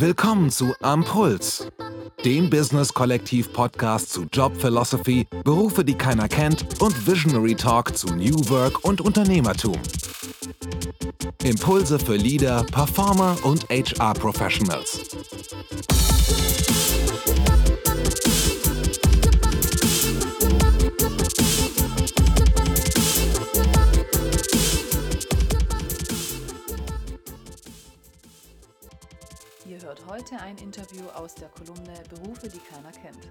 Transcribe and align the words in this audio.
Willkommen 0.00 0.48
zu 0.48 0.72
Ampuls, 0.80 1.70
dem 2.24 2.48
Business-Kollektiv-Podcast 2.48 4.10
zu 4.10 4.24
Job 4.32 4.58
Philosophy, 4.58 5.26
Berufe, 5.44 5.84
die 5.84 5.92
keiner 5.92 6.26
kennt 6.26 6.80
und 6.80 7.06
Visionary 7.06 7.54
Talk 7.54 7.94
zu 7.94 8.06
New 8.14 8.48
Work 8.48 8.82
und 8.82 9.02
Unternehmertum. 9.02 9.76
Impulse 11.44 11.98
für 11.98 12.16
Leader, 12.16 12.64
Performer 12.72 13.36
und 13.42 13.68
HR-Professionals. 13.68 15.09
Heute 30.10 30.40
ein 30.40 30.58
Interview 30.58 31.04
aus 31.14 31.36
der 31.36 31.48
Kolumne 31.50 31.94
Berufe, 32.08 32.48
die 32.48 32.58
keiner 32.58 32.90
kennt. 32.90 33.28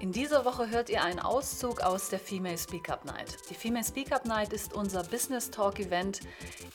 In 0.00 0.12
dieser 0.12 0.46
Woche 0.46 0.70
hört 0.70 0.88
ihr 0.88 1.04
einen 1.04 1.20
Auszug 1.20 1.82
aus 1.82 2.08
der 2.08 2.18
Female 2.18 2.56
Speak 2.56 2.88
Up 2.88 3.04
Night. 3.04 3.36
Die 3.50 3.54
Female 3.54 3.84
Speak 3.84 4.12
Up 4.12 4.24
Night 4.24 4.50
ist 4.50 4.72
unser 4.72 5.02
Business 5.04 5.50
Talk 5.50 5.78
Event 5.78 6.20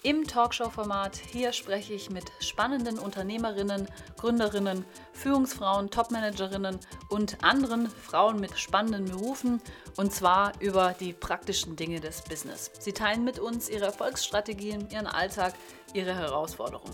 im 0.04 0.26
Talkshow-Format. 0.26 1.16
Hier 1.16 1.54
spreche 1.54 1.96
ich 1.96 2.12
mit 2.12 2.26
spannenden 2.40 3.00
Unternehmerinnen, 3.00 3.88
Gründerinnen, 4.18 4.86
Führungsfrauen, 5.14 5.90
Topmanagerinnen 5.90 6.80
und 7.10 7.44
anderen 7.44 7.90
Frauen 7.90 8.40
mit 8.40 8.60
spannenden 8.60 9.05
Berufen 9.05 9.60
und 9.96 10.14
zwar 10.14 10.54
über 10.62 10.94
die 11.00 11.14
praktischen 11.14 11.76
Dinge 11.76 12.00
des 12.00 12.22
Business. 12.22 12.70
Sie 12.80 12.94
teilen 12.94 13.24
mit 13.24 13.40
uns 13.40 13.70
ihre 13.70 13.86
Erfolgsstrategien, 13.86 14.88
ihren 14.92 15.08
Alltag, 15.08 15.55
ihre 15.94 16.16
Herausforderungen. 16.16 16.94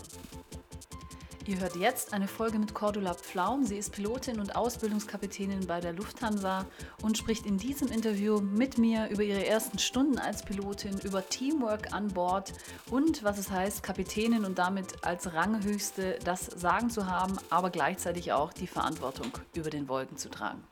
Ihr 1.46 1.60
hört 1.60 1.76
jetzt 1.76 2.14
eine 2.14 2.26
Folge 2.26 2.58
mit 2.58 2.72
Cordula 2.72 3.12
Pflaum. 3.12 3.64
Sie 3.66 3.76
ist 3.76 3.92
Pilotin 3.92 4.40
und 4.40 4.56
Ausbildungskapitänin 4.56 5.66
bei 5.66 5.78
der 5.78 5.92
Lufthansa 5.92 6.64
und 7.02 7.18
spricht 7.18 7.44
in 7.44 7.58
diesem 7.58 7.88
Interview 7.88 8.40
mit 8.40 8.78
mir 8.78 9.10
über 9.10 9.22
ihre 9.22 9.44
ersten 9.44 9.78
Stunden 9.78 10.18
als 10.18 10.42
Pilotin, 10.42 10.98
über 11.04 11.28
Teamwork 11.28 11.92
an 11.92 12.08
Bord 12.08 12.54
und 12.90 13.24
was 13.24 13.36
es 13.36 13.50
heißt, 13.50 13.82
Kapitänin 13.82 14.46
und 14.46 14.58
damit 14.58 15.04
als 15.04 15.34
Ranghöchste 15.34 16.18
das 16.24 16.46
Sagen 16.46 16.88
zu 16.88 17.08
haben, 17.08 17.36
aber 17.50 17.68
gleichzeitig 17.68 18.32
auch 18.32 18.54
die 18.54 18.66
Verantwortung 18.66 19.30
über 19.54 19.68
den 19.68 19.86
Wolken 19.86 20.16
zu 20.16 20.30
tragen. 20.30 20.64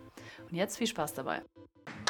Und 0.50 0.56
jetzt 0.56 0.78
viel 0.78 0.86
Spaß 0.86 1.12
dabei. 1.12 1.42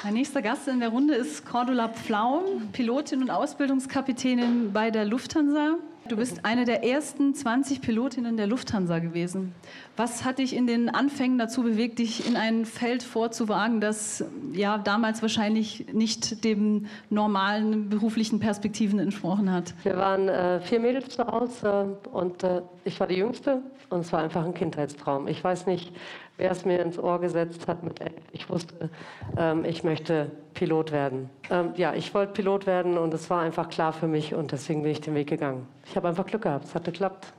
Mein 0.05 0.15
nächster 0.15 0.41
Gast 0.41 0.69
in 0.69 0.79
der 0.79 0.91
Runde 0.91 1.15
ist 1.15 1.45
Cordula 1.45 1.89
Pflaum, 1.89 2.69
Pilotin 2.71 3.23
und 3.23 3.31
Ausbildungskapitänin 3.31 4.73
bei 4.73 4.93
der 4.93 5.05
Lufthansa. 5.05 5.79
Du 6.09 6.17
bist 6.17 6.45
eine 6.45 6.65
der 6.65 6.85
ersten 6.85 7.35
20 7.35 7.81
Pilotinnen 7.81 8.37
der 8.37 8.47
Lufthansa 8.47 8.99
gewesen. 8.99 9.55
Was 9.97 10.25
hat 10.25 10.39
dich 10.39 10.55
in 10.55 10.67
den 10.67 10.91
Anfängen 10.91 11.39
dazu 11.39 11.63
bewegt, 11.63 12.01
dich 12.01 12.27
in 12.27 12.37
ein 12.37 12.65
Feld 12.65 13.03
vorzuwagen, 13.03 13.81
das 13.81 14.25
ja 14.53 14.79
damals 14.79 15.23
wahrscheinlich 15.23 15.87
nicht 15.93 16.45
dem 16.45 16.87
normalen 17.09 17.89
beruflichen 17.89 18.41
Perspektiven 18.41 18.99
entsprochen 18.99 19.53
hat? 19.53 19.75
Wir 19.85 19.97
waren 19.97 20.29
äh, 20.29 20.61
vier 20.61 20.81
Mädels 20.81 21.11
zu 21.11 21.27
Hause 21.27 21.99
und 22.13 22.43
äh, 22.43 22.63
ich 22.85 22.99
war 22.99 23.07
die 23.07 23.17
Jüngste 23.17 23.63
und 23.89 24.01
es 24.01 24.13
war 24.13 24.23
einfach 24.23 24.45
ein 24.45 24.55
Kindheitstraum. 24.55 25.29
Ich 25.29 25.43
weiß 25.43 25.67
nicht, 25.67 25.93
wer 26.37 26.51
es 26.51 26.65
mir 26.65 26.81
ins 26.81 26.99
Ohr 26.99 27.21
gesetzt 27.21 27.69
hat. 27.69 27.83
Mit, 27.83 28.01
ich 28.33 28.49
wusste, 28.49 28.91
ähm, 29.37 29.65
ich 29.65 29.85
möchte 29.85 30.31
Pilot 30.55 30.93
werden. 30.93 31.31
Ähm, 31.51 31.73
ja, 31.77 31.95
ich 31.95 32.15
wollte 32.15 32.33
Pilot 32.33 32.67
werden 32.67 32.99
und 32.99 33.15
es 33.15 33.31
war 33.31 33.43
einfach 33.43 33.69
klar 33.69 33.93
für 33.93 34.07
mich 34.07 34.35
und 34.35 34.53
deswegen 34.53 34.83
bin 34.83 34.93
ich 34.93 35.01
den 35.01 35.15
Weg 35.15 35.29
gegangen. 35.29 35.67
Ich 35.87 35.97
habe 35.97 36.09
einfach 36.09 36.27
Glück 36.27 36.43
gehabt, 36.43 36.65
es 36.65 36.75
hat 36.75 36.85
geklappt. 36.85 37.33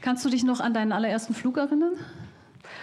Kannst 0.00 0.24
du 0.24 0.30
dich 0.30 0.44
noch 0.44 0.60
an 0.60 0.74
deinen 0.74 0.92
allerersten 0.92 1.34
Flug 1.34 1.58
erinnern? 1.58 1.94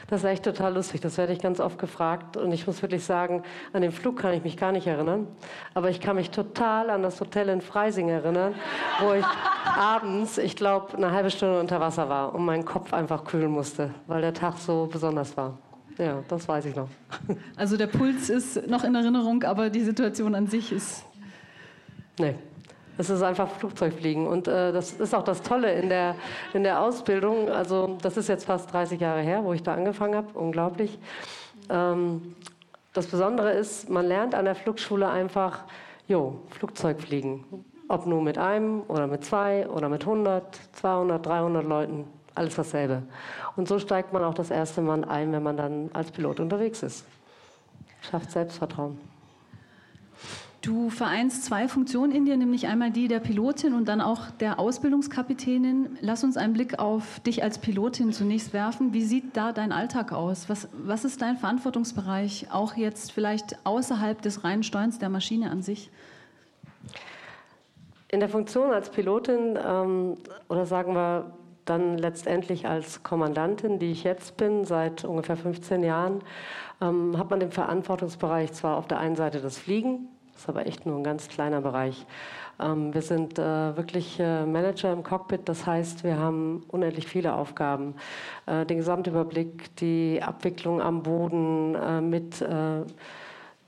Das 0.08 0.24
ist 0.24 0.30
echt 0.30 0.44
total 0.44 0.76
lustig. 0.76 1.02
Das 1.02 1.18
werde 1.18 1.34
ich 1.34 1.40
ganz 1.40 1.60
oft 1.60 1.80
gefragt. 1.80 2.38
Und 2.38 2.52
ich 2.52 2.68
muss 2.68 2.82
wirklich 2.82 3.04
sagen, 3.04 3.44
an 3.74 3.82
den 3.82 3.92
Flug 3.92 4.20
kann 4.20 4.34
ich 4.34 4.44
mich 4.44 4.56
gar 4.56 4.72
nicht 4.72 4.86
erinnern. 4.86 5.28
Aber 5.74 5.90
ich 5.90 6.00
kann 6.00 6.16
mich 6.16 6.30
total 6.30 6.90
an 6.90 7.02
das 7.02 7.20
Hotel 7.20 7.50
in 7.50 7.62
Freising 7.62 8.10
erinnern, 8.10 8.54
wo 9.02 9.14
ich 9.14 9.26
abends, 9.78 10.38
ich 10.38 10.56
glaube, 10.56 10.96
eine 10.96 11.12
halbe 11.12 11.32
Stunde 11.32 11.60
unter 11.60 11.80
Wasser 11.80 12.08
war 12.08 12.36
und 12.36 12.46
meinen 12.46 12.66
Kopf 12.66 12.94
einfach 12.94 13.24
kühlen 13.26 13.52
musste, 13.52 13.92
weil 14.06 14.22
der 14.22 14.34
Tag 14.34 14.58
so 14.58 14.88
besonders 14.92 15.36
war. 15.38 15.58
Ja, 15.98 16.24
das 16.28 16.48
weiß 16.48 16.66
ich 16.66 16.76
noch. 16.76 16.90
Also 17.56 17.78
der 17.78 17.88
Puls 17.88 18.30
ist 18.30 18.68
noch 18.68 18.84
in 18.84 18.94
Erinnerung, 18.96 19.44
aber 19.44 19.70
die 19.70 19.82
Situation 19.82 20.36
an 20.36 20.48
sich 20.48 20.72
ist. 20.72 21.06
Nee, 22.20 22.36
es 22.98 23.10
ist 23.10 23.22
einfach 23.22 23.50
Flugzeugfliegen. 23.50 24.28
Und 24.28 24.48
äh, 24.48 24.72
das 24.72 24.94
ist 24.94 25.14
auch 25.14 25.24
das 25.24 25.42
Tolle 25.42 25.74
in 25.74 25.90
der, 25.90 26.16
in 26.54 26.64
der 26.64 26.82
Ausbildung. 26.82 27.50
Also, 27.50 27.98
das 28.02 28.18
ist 28.18 28.30
jetzt 28.30 28.46
fast 28.46 28.72
30 28.72 29.00
Jahre 29.00 29.22
her, 29.22 29.44
wo 29.44 29.54
ich 29.54 29.64
da 29.64 29.74
angefangen 29.74 30.16
habe. 30.16 30.28
Unglaublich. 30.38 30.98
Ähm, 31.70 32.36
das 32.94 33.08
Besondere 33.08 33.52
ist, 33.52 33.90
man 33.90 34.06
lernt 34.06 34.36
an 34.36 34.46
der 34.46 34.56
Flugschule 34.56 35.10
einfach, 35.10 35.64
jo, 36.08 36.40
Flugzeugfliegen. 36.52 37.44
Ob 37.88 38.06
nur 38.08 38.22
mit 38.22 38.38
einem 38.38 38.82
oder 38.88 39.06
mit 39.06 39.24
zwei 39.26 39.68
oder 39.68 39.90
mit 39.90 40.02
100, 40.02 40.44
200, 40.74 41.26
300 41.26 41.66
Leuten. 41.66 42.08
Alles 42.34 42.56
dasselbe. 42.56 43.04
Und 43.56 43.68
so 43.68 43.80
steigt 43.80 44.12
man 44.12 44.24
auch 44.24 44.34
das 44.34 44.50
erste 44.50 44.82
Mal 44.82 45.06
ein, 45.06 45.32
wenn 45.32 45.44
man 45.44 45.56
dann 45.56 45.90
als 45.94 46.12
Pilot 46.12 46.40
unterwegs 46.40 46.84
ist. 46.84 47.06
Schafft 48.02 48.32
Selbstvertrauen. 48.32 49.00
Du 50.66 50.90
vereinst 50.90 51.46
zwei 51.46 51.68
Funktionen 51.68 52.12
in 52.12 52.26
dir, 52.26 52.38
nämlich 52.38 52.66
einmal 52.66 52.90
die 52.90 53.08
der 53.08 53.20
Pilotin 53.20 53.76
und 53.76 53.88
dann 53.88 54.02
auch 54.02 54.32
der 54.40 54.58
Ausbildungskapitänin. 54.58 56.00
Lass 56.02 56.24
uns 56.24 56.38
einen 56.38 56.54
Blick 56.54 56.80
auf 56.80 57.20
dich 57.20 57.44
als 57.44 57.60
Pilotin 57.60 58.12
zunächst 58.12 58.52
werfen. 58.52 58.92
Wie 58.92 59.04
sieht 59.04 59.38
da 59.38 59.52
dein 59.52 59.72
Alltag 59.72 60.12
aus? 60.12 60.50
Was, 60.50 60.68
was 60.74 61.06
ist 61.06 61.22
dein 61.22 61.38
Verantwortungsbereich, 61.38 62.48
auch 62.52 62.76
jetzt 62.76 63.12
vielleicht 63.12 63.64
außerhalb 63.64 64.20
des 64.24 64.44
reinen 64.44 64.64
Steuerns 64.64 64.98
der 64.98 65.10
Maschine 65.10 65.52
an 65.52 65.62
sich? 65.62 65.92
In 68.08 68.20
der 68.20 68.30
Funktion 68.30 68.72
als 68.72 68.90
Pilotin 68.90 69.60
ähm, 69.64 70.16
oder 70.50 70.66
sagen 70.66 70.96
wir 70.96 71.32
dann 71.66 72.00
letztendlich 72.00 72.68
als 72.68 73.04
Kommandantin, 73.04 73.78
die 73.78 73.92
ich 73.92 74.04
jetzt 74.04 74.36
bin, 74.38 74.66
seit 74.66 75.06
ungefähr 75.06 75.38
15 75.38 75.84
Jahren, 75.84 76.24
ähm, 76.82 77.20
hat 77.20 77.30
man 77.30 77.40
den 77.40 77.52
Verantwortungsbereich 77.52 78.52
zwar 78.54 78.78
auf 78.78 78.88
der 78.88 78.98
einen 78.98 79.16
Seite 79.16 79.42
das 79.42 79.60
Fliegen, 79.60 80.08
das 80.36 80.44
ist 80.44 80.50
aber 80.50 80.68
echt 80.68 80.86
nur 80.86 80.98
ein 80.98 81.04
ganz 81.04 81.30
kleiner 81.30 81.62
Bereich. 81.62 82.06
Ähm, 82.60 82.94
wir 82.94 83.02
sind 83.02 83.40
äh, 83.40 83.78
wirklich 83.78 84.20
äh, 84.20 84.46
Manager 84.46 84.92
im 84.92 85.02
Cockpit, 85.02 85.48
das 85.48 85.66
heißt, 85.66 86.04
wir 86.04 86.20
haben 86.20 86.64
unendlich 86.68 87.08
viele 87.08 87.34
Aufgaben. 87.34 87.96
Äh, 88.46 88.66
den 88.66 88.78
Gesamtüberblick, 88.78 89.74
die 89.78 90.22
Abwicklung 90.22 90.82
am 90.82 91.04
Boden 91.04 92.10
mit 92.10 92.46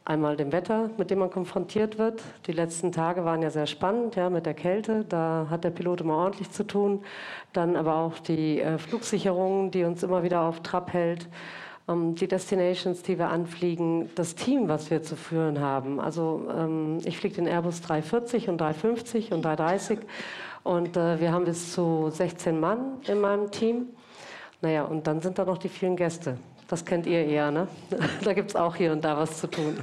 einmal 0.04 0.38
dem 0.38 0.52
Wetter, 0.52 0.90
mit 0.98 1.10
dem 1.10 1.20
man 1.20 1.30
konfrontiert 1.30 1.98
wird. 1.98 2.22
Die 2.48 2.54
letzten 2.54 2.92
Tage 2.92 3.26
waren 3.26 3.42
ja 3.42 3.50
sehr 3.50 3.68
spannend, 3.68 4.16
ja, 4.16 4.30
mit 4.30 4.46
der 4.46 4.54
Kälte. 4.54 5.06
Da 5.08 5.48
hat 5.50 5.64
der 5.64 5.72
Pilot 5.72 6.02
immer 6.02 6.16
ordentlich 6.16 6.52
zu 6.52 6.66
tun. 6.66 7.04
Dann 7.54 7.76
aber 7.76 7.96
auch 7.96 8.20
die 8.20 8.62
äh, 8.62 8.78
Flugsicherung, 8.78 9.72
die 9.72 9.84
uns 9.84 10.04
immer 10.04 10.24
wieder 10.24 10.42
auf 10.42 10.62
Trab 10.62 10.94
hält. 10.94 11.28
Ähm, 11.88 12.16
die 12.16 12.28
Destinations, 12.28 13.02
die 13.02 13.18
wir 13.18 13.30
anfliegen, 13.30 14.10
das 14.16 14.36
Team, 14.36 14.68
was 14.68 14.92
wir 14.92 15.04
zu 15.04 15.16
führen 15.16 15.60
haben. 15.60 16.00
Also 16.00 16.48
ähm, 16.56 17.00
ich 17.06 17.18
fliege 17.18 17.36
den 17.36 17.48
Airbus 17.48 17.82
340 17.82 18.50
und 18.50 18.60
350 18.60 19.32
und 19.32 19.44
330 19.44 20.00
und 20.64 20.98
äh, 20.98 21.20
wir 21.20 21.32
haben 21.32 21.46
bis 21.46 21.74
zu 21.74 22.10
16 22.10 22.60
Mann 22.60 22.98
in 23.08 23.22
meinem 23.22 23.52
Team. 23.52 23.88
Naja, 24.62 24.84
und 24.84 25.08
dann 25.08 25.22
sind 25.22 25.38
da 25.38 25.46
noch 25.46 25.58
die 25.58 25.70
vielen 25.70 25.96
Gäste. 25.96 26.38
Das 26.68 26.84
kennt 26.84 27.06
ihr 27.06 27.26
eher, 27.26 27.52
ne? 27.52 27.68
da 28.24 28.34
gibt 28.34 28.50
es 28.50 28.56
auch 28.56 28.76
hier 28.76 28.92
und 28.92 29.04
da 29.06 29.16
was 29.18 29.40
zu 29.40 29.48
tun. 29.48 29.78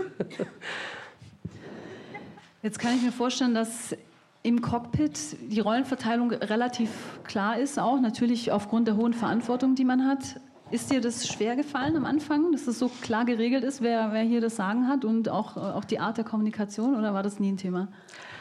Jetzt 2.63 2.79
kann 2.79 2.97
ich 2.97 3.03
mir 3.03 3.13
vorstellen, 3.13 3.55
dass 3.55 3.97
im 4.43 4.61
Cockpit 4.61 5.37
die 5.51 5.61
Rollenverteilung 5.61 6.33
relativ 6.33 6.91
klar 7.25 7.59
ist, 7.59 7.79
auch 7.79 7.99
natürlich 7.99 8.53
aufgrund 8.53 8.89
der 8.89 8.97
hohen 8.97 9.15
Verantwortung, 9.15 9.75
die 9.75 9.85
man 9.85 10.07
hat. 10.07 10.39
Ist 10.75 10.91
dir 10.91 11.01
das 11.01 11.29
schwer 11.29 11.55
gefallen 11.55 11.95
am 11.95 12.05
Anfang, 12.05 12.51
dass 12.51 12.67
es 12.67 12.81
so 12.81 12.91
klar 13.01 13.25
geregelt 13.25 13.63
ist, 13.63 13.81
wer, 13.81 14.09
wer 14.11 14.23
hier 14.23 14.41
das 14.41 14.57
Sagen 14.57 14.89
hat 14.89 15.05
und 15.05 15.29
auch, 15.29 15.57
auch 15.57 15.85
die 15.85 16.01
Art 16.01 16.17
der 16.17 16.25
Kommunikation 16.25 16.97
oder 16.97 17.15
war 17.15 17.23
das 17.23 17.39
nie 17.39 17.53
ein 17.53 17.57
Thema? 17.57 17.87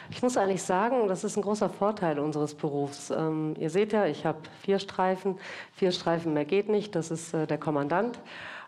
Ich 0.09 0.24
muss 0.24 0.35
eigentlich 0.35 0.63
sagen, 0.63 1.07
das 1.07 1.24
ist 1.24 1.38
ein 1.38 1.44
großer 1.44 1.69
Vorteil 1.69 2.18
unseres 2.18 2.56
Berufs. 2.56 3.12
Ähm, 3.12 3.53
ihr 3.59 3.69
seht 3.69 3.94
ja, 3.94 4.07
ich 4.07 4.25
habe 4.25 4.39
vier 4.63 4.80
Streifen. 4.80 5.38
Vier 5.74 5.91
Streifen 5.91 6.33
mehr 6.33 6.45
geht 6.45 6.69
nicht, 6.69 6.95
das 6.95 7.12
ist 7.12 7.35
äh, 7.35 7.45
der 7.45 7.59
Kommandant. 7.59 8.18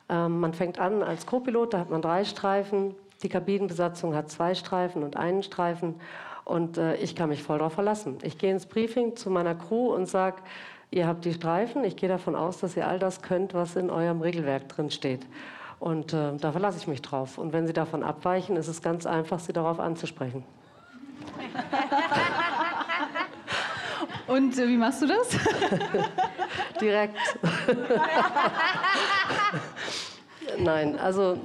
Ähm, 0.10 0.40
man 0.40 0.54
fängt 0.54 0.78
an 0.78 1.02
als 1.02 1.26
Co-Pilot, 1.26 1.74
da 1.74 1.80
hat 1.80 1.90
man 1.90 2.04
drei 2.04 2.24
Streifen. 2.24 2.94
Die 3.24 3.30
Kabinenbesatzung 3.30 4.14
hat 4.14 4.30
zwei 4.30 4.54
Streifen 4.54 5.02
und 5.02 5.18
einen 5.18 5.42
Streifen. 5.42 5.96
Und 6.44 6.78
äh, 6.78 6.98
ich 6.98 7.16
kann 7.16 7.30
mich 7.30 7.42
voll 7.42 7.58
darauf 7.58 7.74
verlassen. 7.74 8.20
Ich 8.22 8.38
gehe 8.38 8.52
ins 8.52 8.68
Briefing 8.68 9.16
zu 9.16 9.32
meiner 9.32 9.56
Crew 9.56 9.92
und 9.92 10.06
sage, 10.06 10.44
Ihr 10.96 11.08
habt 11.08 11.26
die 11.26 11.34
Streifen. 11.34 11.84
Ich 11.84 11.98
gehe 11.98 12.08
davon 12.08 12.38
aus, 12.38 12.60
dass 12.60 12.78
ihr 12.78 12.88
all 12.88 13.00
das 13.00 13.22
könnt, 13.22 13.54
was 13.54 13.76
in 13.76 13.90
eurem 13.90 14.22
Regelwerk 14.22 14.70
drin 14.70 14.90
steht. 14.90 15.28
Und 15.78 16.14
äh, 16.14 16.38
da 16.38 16.54
verlasse 16.54 16.78
ich 16.78 16.88
mich 16.88 17.02
drauf. 17.02 17.38
Und 17.38 17.52
wenn 17.52 17.68
Sie 17.68 17.74
davon 17.74 18.02
abweichen, 18.02 18.56
ist 18.56 18.70
es 18.70 18.82
ganz 18.82 19.06
einfach, 19.06 19.40
Sie 19.40 19.52
darauf 19.52 19.82
anzusprechen. 19.82 20.46
Und 24.28 24.58
äh, 24.58 24.70
wie 24.70 24.78
machst 24.78 25.02
du 25.02 25.08
das? 25.08 25.32
direkt. 26.80 27.18
Nein, 30.58 30.98
also 30.98 31.38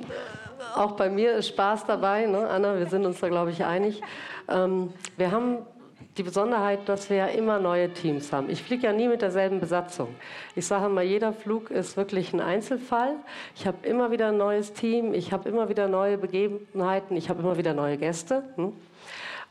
auch 0.77 0.93
bei 0.93 1.11
mir 1.11 1.33
ist 1.33 1.49
Spaß 1.49 1.87
dabei, 1.87 2.27
ne? 2.27 2.49
Anna, 2.49 2.79
wir 2.79 2.87
sind 2.87 3.05
uns 3.05 3.19
da, 3.19 3.29
glaube 3.29 3.51
ich, 3.51 3.65
einig. 3.65 4.01
Ähm, 4.49 4.93
wir 5.17 5.33
haben 5.33 5.67
die 6.17 6.23
Besonderheit, 6.23 6.89
dass 6.89 7.09
wir 7.09 7.17
ja 7.17 7.27
immer 7.27 7.61
neue 7.61 7.93
Teams 7.93 8.33
haben. 8.33 8.51
Ich 8.51 8.63
fliege 8.63 8.87
ja 8.87 8.93
nie 8.93 9.09
mit 9.09 9.23
derselben 9.23 9.61
Besatzung. 9.61 10.09
Ich 10.57 10.67
sage 10.67 10.89
mal, 10.89 11.05
jeder 11.05 11.33
Flug 11.33 11.71
ist 11.71 11.97
wirklich 11.97 12.33
ein 12.33 12.41
Einzelfall. 12.41 13.15
Ich 13.55 13.67
habe 13.67 13.87
immer 13.87 14.11
wieder 14.11 14.29
ein 14.29 14.37
neues 14.37 14.73
Team, 14.73 15.15
ich 15.15 15.33
habe 15.33 15.49
immer 15.49 15.69
wieder 15.69 15.89
neue 15.89 16.19
Begebenheiten, 16.19 17.17
ich 17.17 17.29
habe 17.29 17.43
immer 17.43 17.57
wieder 17.57 17.75
neue 17.75 17.97
Gäste 17.97 18.43
hm? 18.57 18.73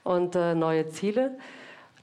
und 0.03 0.35
äh, 0.35 0.53
neue 0.53 0.89
Ziele. 0.89 1.37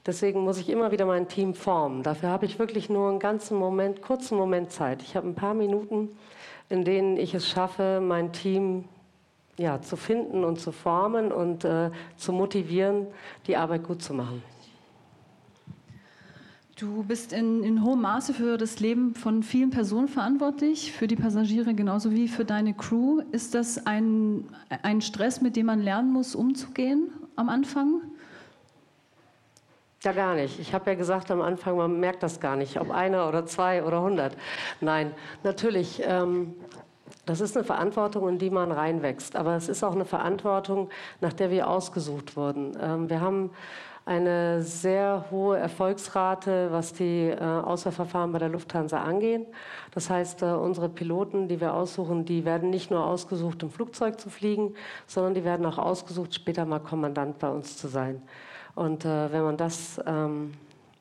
Deswegen 0.05 0.39
muss 0.39 0.57
ich 0.57 0.69
immer 0.69 0.91
wieder 0.91 1.05
mein 1.05 1.27
Team 1.27 1.53
formen. 1.53 2.01
Dafür 2.01 2.29
habe 2.29 2.45
ich 2.45 2.59
wirklich 2.59 2.89
nur 2.89 3.09
einen 3.09 3.19
ganzen 3.19 3.57
Moment, 3.57 4.01
kurzen 4.01 4.37
Moment 4.37 4.71
Zeit. 4.71 5.01
Ich 5.03 5.15
habe 5.15 5.27
ein 5.27 5.35
paar 5.35 5.53
Minuten, 5.53 6.17
in 6.69 6.83
denen 6.83 7.17
ich 7.17 7.33
es 7.33 7.47
schaffe, 7.47 7.99
mein 8.01 8.31
Team 8.31 8.85
ja, 9.57 9.81
zu 9.81 9.95
finden 9.95 10.43
und 10.43 10.59
zu 10.59 10.71
formen 10.71 11.31
und 11.31 11.65
äh, 11.65 11.91
zu 12.15 12.31
motivieren, 12.31 13.07
die 13.47 13.57
Arbeit 13.57 13.83
gut 13.83 14.01
zu 14.01 14.13
machen. 14.13 14.43
Du 16.79 17.03
bist 17.03 17.33
in, 17.33 17.63
in, 17.63 17.83
hohem 17.83 18.01
Maße 18.01 18.35
für 18.35 18.55
das 18.55 18.79
Leben 18.79 19.15
von 19.15 19.41
vielen 19.41 19.71
Personen 19.71 20.07
verantwortlich, 20.07 20.91
für 20.91 21.07
die 21.07 21.15
Passagiere 21.15 21.73
genauso 21.73 22.11
wie 22.11 22.27
für 22.27 22.45
deine 22.45 22.75
Crew. 22.75 23.21
Ist 23.31 23.55
das 23.55 23.87
ein, 23.87 24.47
ein 24.83 25.01
Stress, 25.01 25.41
mit 25.41 25.55
dem 25.55 25.65
man 25.65 25.81
lernen 25.81 26.13
muss, 26.13 26.35
umzugehen 26.35 27.09
am 27.35 27.49
Anfang? 27.49 28.01
Ja, 30.03 30.11
gar 30.11 30.35
nicht. 30.35 30.59
Ich 30.59 30.75
habe 30.75 30.91
ja 30.91 30.95
gesagt 30.95 31.31
am 31.31 31.41
Anfang, 31.41 31.77
man 31.77 31.99
merkt 31.99 32.21
das 32.21 32.39
gar 32.39 32.55
nicht, 32.55 32.79
ob 32.79 32.91
einer 32.91 33.27
oder 33.27 33.47
zwei 33.47 33.83
oder 33.83 34.03
hundert. 34.03 34.37
Nein, 34.79 35.11
natürlich 35.43 36.03
ähm, 36.05 36.53
das 37.25 37.41
ist 37.41 37.57
eine 37.57 37.63
Verantwortung, 37.65 38.27
in 38.29 38.37
die 38.37 38.49
man 38.49 38.71
reinwächst. 38.71 39.35
Aber 39.35 39.55
es 39.55 39.69
ist 39.69 39.83
auch 39.83 39.93
eine 39.93 40.05
Verantwortung, 40.05 40.89
nach 41.21 41.33
der 41.33 41.51
wir 41.51 41.69
ausgesucht 41.69 42.35
wurden. 42.35 42.77
Ähm, 42.81 43.09
wir 43.09 43.21
haben 43.21 43.51
eine 44.07 44.63
sehr 44.63 45.25
hohe 45.31 45.57
Erfolgsrate, 45.57 46.71
was 46.71 46.93
die 46.93 47.27
äh, 47.27 47.41
Auswahlverfahren 47.41 48.31
bei 48.31 48.39
der 48.39 48.47
Lufthansa 48.47 49.03
angehen. 49.03 49.45
Das 49.93 50.09
heißt, 50.09 50.43
äh, 50.43 50.45
unsere 50.45 50.87
Piloten, 50.87 51.49
die 51.49 51.59
wir 51.59 51.73
aussuchen, 51.73 52.23
die 52.23 52.45
werden 52.45 52.69
nicht 52.69 52.89
nur 52.89 53.05
ausgesucht, 53.05 53.63
im 53.63 53.69
Flugzeug 53.69 54.17
zu 54.17 54.29
fliegen, 54.29 54.75
sondern 55.07 55.33
die 55.33 55.43
werden 55.43 55.65
auch 55.65 55.77
ausgesucht, 55.77 56.33
später 56.33 56.65
mal 56.65 56.79
Kommandant 56.79 57.39
bei 57.39 57.49
uns 57.49 57.75
zu 57.75 57.89
sein. 57.89 58.21
Und 58.75 59.03
äh, 59.03 59.31
wenn 59.33 59.43
man 59.43 59.57
das, 59.57 59.99
ähm, 60.05 60.53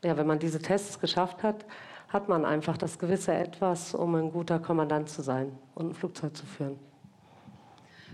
ja, 0.02 0.16
wenn 0.16 0.26
man 0.26 0.40
diese 0.40 0.60
Tests 0.60 0.98
geschafft 0.98 1.44
hat, 1.44 1.64
hat 2.08 2.28
man 2.28 2.44
einfach 2.44 2.76
das 2.76 2.98
gewisse 2.98 3.34
Etwas, 3.34 3.94
um 3.94 4.14
ein 4.14 4.30
guter 4.30 4.58
Kommandant 4.58 5.08
zu 5.08 5.22
sein 5.22 5.52
und 5.74 5.90
ein 5.90 5.94
Flugzeug 5.94 6.36
zu 6.36 6.46
führen. 6.46 6.78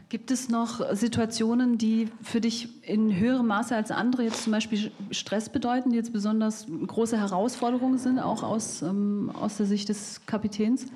Gibt 0.08 0.30
es 0.30 0.50
noch 0.50 0.94
Situationen, 0.94 1.78
die 1.78 2.10
für 2.20 2.42
dich 2.42 2.86
in 2.86 3.18
höherem 3.18 3.46
Maße 3.46 3.74
als 3.74 3.90
andere 3.90 4.24
jetzt 4.24 4.42
zum 4.42 4.52
Beispiel 4.52 4.92
Stress 5.10 5.48
bedeuten, 5.48 5.90
die 5.90 5.96
jetzt 5.96 6.12
besonders 6.12 6.66
große 6.86 7.16
Herausforderungen 7.16 7.96
sind, 7.96 8.18
auch 8.18 8.42
aus, 8.42 8.82
ähm, 8.82 9.30
aus 9.40 9.56
der 9.56 9.64
Sicht 9.64 9.88
des 9.88 10.20
Kapitäns? 10.26 10.86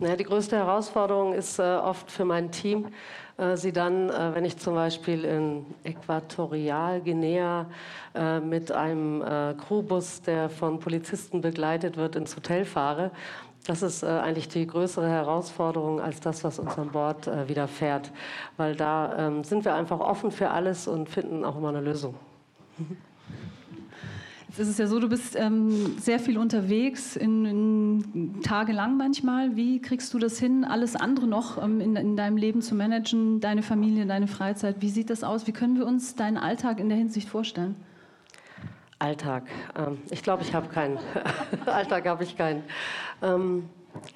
Naja, 0.00 0.16
die 0.16 0.24
größte 0.24 0.56
Herausforderung 0.56 1.34
ist 1.34 1.60
äh, 1.60 1.62
oft 1.62 2.10
für 2.10 2.24
mein 2.24 2.50
Team, 2.50 2.88
äh, 3.36 3.56
sie 3.56 3.72
dann, 3.72 4.10
äh, 4.10 4.34
wenn 4.34 4.44
ich 4.44 4.56
zum 4.56 4.74
Beispiel 4.74 5.24
in 5.24 5.66
Äquatorialguinea 5.84 7.66
äh, 8.14 8.40
mit 8.40 8.72
einem 8.72 9.22
äh, 9.22 9.54
Crewbus, 9.54 10.22
der 10.22 10.50
von 10.50 10.80
Polizisten 10.80 11.40
begleitet 11.40 11.96
wird, 11.96 12.16
ins 12.16 12.34
Hotel 12.34 12.64
fahre. 12.64 13.12
Das 13.66 13.82
ist 13.82 14.02
äh, 14.02 14.06
eigentlich 14.06 14.48
die 14.48 14.66
größere 14.66 15.08
Herausforderung 15.08 16.00
als 16.00 16.18
das, 16.20 16.42
was 16.42 16.58
uns 16.58 16.76
an 16.76 16.90
Bord 16.90 17.30
widerfährt. 17.48 18.10
Weil 18.56 18.74
da 18.74 19.14
ähm, 19.16 19.44
sind 19.44 19.64
wir 19.64 19.74
einfach 19.74 20.00
offen 20.00 20.32
für 20.32 20.50
alles 20.50 20.88
und 20.88 21.08
finden 21.08 21.44
auch 21.44 21.56
immer 21.56 21.68
eine 21.68 21.80
Lösung. 21.80 22.16
Es 24.56 24.68
ist 24.68 24.78
ja 24.78 24.86
so, 24.86 25.00
du 25.00 25.08
bist 25.08 25.34
ähm, 25.34 25.98
sehr 25.98 26.20
viel 26.20 26.38
unterwegs, 26.38 27.16
in, 27.16 27.44
in, 27.44 28.40
tagelang 28.42 28.96
manchmal. 28.96 29.56
Wie 29.56 29.82
kriegst 29.82 30.14
du 30.14 30.20
das 30.20 30.38
hin, 30.38 30.64
alles 30.64 30.94
andere 30.94 31.26
noch 31.26 31.60
ähm, 31.60 31.80
in, 31.80 31.96
in, 31.96 32.16
deinem 32.16 32.36
Leben 32.36 32.62
zu 32.62 32.76
managen, 32.76 33.40
deine 33.40 33.64
Familie, 33.64 34.06
deine 34.06 34.28
Freizeit? 34.28 34.76
Wie 34.78 34.90
sieht 34.90 35.10
das 35.10 35.24
aus? 35.24 35.48
Wie 35.48 35.52
können 35.52 35.76
wir 35.76 35.86
uns 35.86 36.14
deinen 36.14 36.36
Alltag 36.36 36.78
in 36.78 36.88
der 36.88 36.96
Hinsicht 36.96 37.28
vorstellen? 37.28 37.74
Alltag. 39.00 39.44
Ähm, 39.76 39.98
ich 40.10 40.22
glaube, 40.22 40.42
ich 40.42 40.54
habe 40.54 40.68
keinen. 40.68 40.98
Alltag 41.66 42.06
habe 42.06 42.22
ich 42.22 42.36
keinen. 42.36 42.62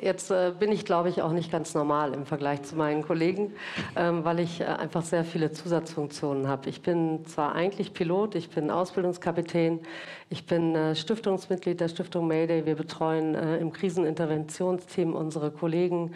Jetzt 0.01 0.31
äh, 0.31 0.53
bin 0.59 0.71
ich, 0.71 0.85
glaube 0.85 1.09
ich, 1.09 1.23
auch 1.23 1.33
nicht 1.33 1.51
ganz 1.51 1.75
normal 1.75 2.15
im 2.15 2.27
Vergleich 2.27 2.63
zu 2.63 2.77
meinen 2.77 3.03
Kollegen, 3.03 3.53
ähm, 3.97 4.25
weil 4.25 4.41
ich 4.41 4.61
äh, 4.61 4.65
einfach 4.65 5.03
sehr 5.03 5.25
viele 5.25 5.53
Zusatzfunktionen 5.53 6.49
habe. 6.49 6.69
Ich 6.69 6.83
bin 6.83 7.25
zwar 7.27 7.55
eigentlich 7.55 7.95
Pilot, 7.95 8.35
ich 8.35 8.51
bin 8.51 8.71
Ausbildungskapitän, 8.71 9.81
ich 10.31 10.47
bin 10.47 10.75
äh, 10.75 10.95
Stiftungsmitglied 10.95 11.81
der 11.81 11.89
Stiftung 11.89 12.29
Mayday. 12.29 12.67
Wir 12.67 12.77
betreuen 12.77 13.35
äh, 13.35 13.59
im 13.59 13.73
Kriseninterventionsteam 13.73 15.15
unsere 15.15 15.51
Kollegen. 15.51 16.13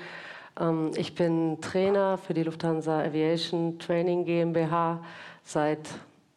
Ähm, 0.60 0.90
ich 0.96 1.14
bin 1.14 1.60
Trainer 1.60 2.18
für 2.18 2.34
die 2.34 2.42
Lufthansa 2.42 3.00
Aviation 3.00 3.78
Training 3.78 4.24
GmbH 4.24 5.02
seit 5.44 5.88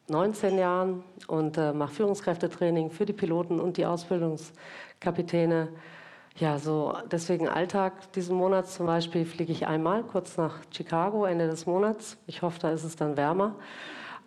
19 0.08 0.58
Jahren 0.58 1.04
und 1.28 1.58
äh, 1.58 1.74
mache 1.74 1.94
Führungskräftetraining 1.94 2.92
für 2.92 3.06
die 3.06 3.14
Piloten 3.14 3.60
und 3.60 3.78
die 3.78 3.86
Ausbildungskapitäne. 3.86 5.70
Ja, 6.38 6.60
so 6.60 6.94
deswegen 7.10 7.48
Alltag 7.48 8.12
diesen 8.12 8.36
Monat 8.36 8.68
zum 8.68 8.86
Beispiel 8.86 9.24
fliege 9.24 9.54
ich 9.54 9.68
einmal 9.68 10.04
kurz 10.04 10.36
nach 10.36 10.58
Chicago 10.70 11.24
Ende 11.24 11.48
des 11.48 11.66
Monats. 11.66 12.18
Ich 12.28 12.42
hoffe, 12.42 12.60
da 12.60 12.72
ist 12.72 12.84
es 12.84 12.98
dann 12.98 13.16
wärmer. 13.16 13.56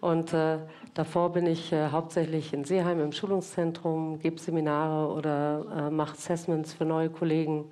Und 0.00 0.32
äh, 0.32 0.56
davor 0.94 1.32
bin 1.32 1.46
ich 1.46 1.70
äh, 1.70 1.90
hauptsächlich 1.90 2.54
in 2.54 2.64
Seeheim 2.64 3.00
im 3.00 3.12
Schulungszentrum, 3.12 4.20
gebe 4.20 4.40
Seminare 4.40 5.12
oder 5.12 5.66
äh, 5.76 5.90
mache 5.90 6.12
Assessments 6.12 6.72
für 6.72 6.86
neue 6.86 7.10
Kollegen 7.10 7.70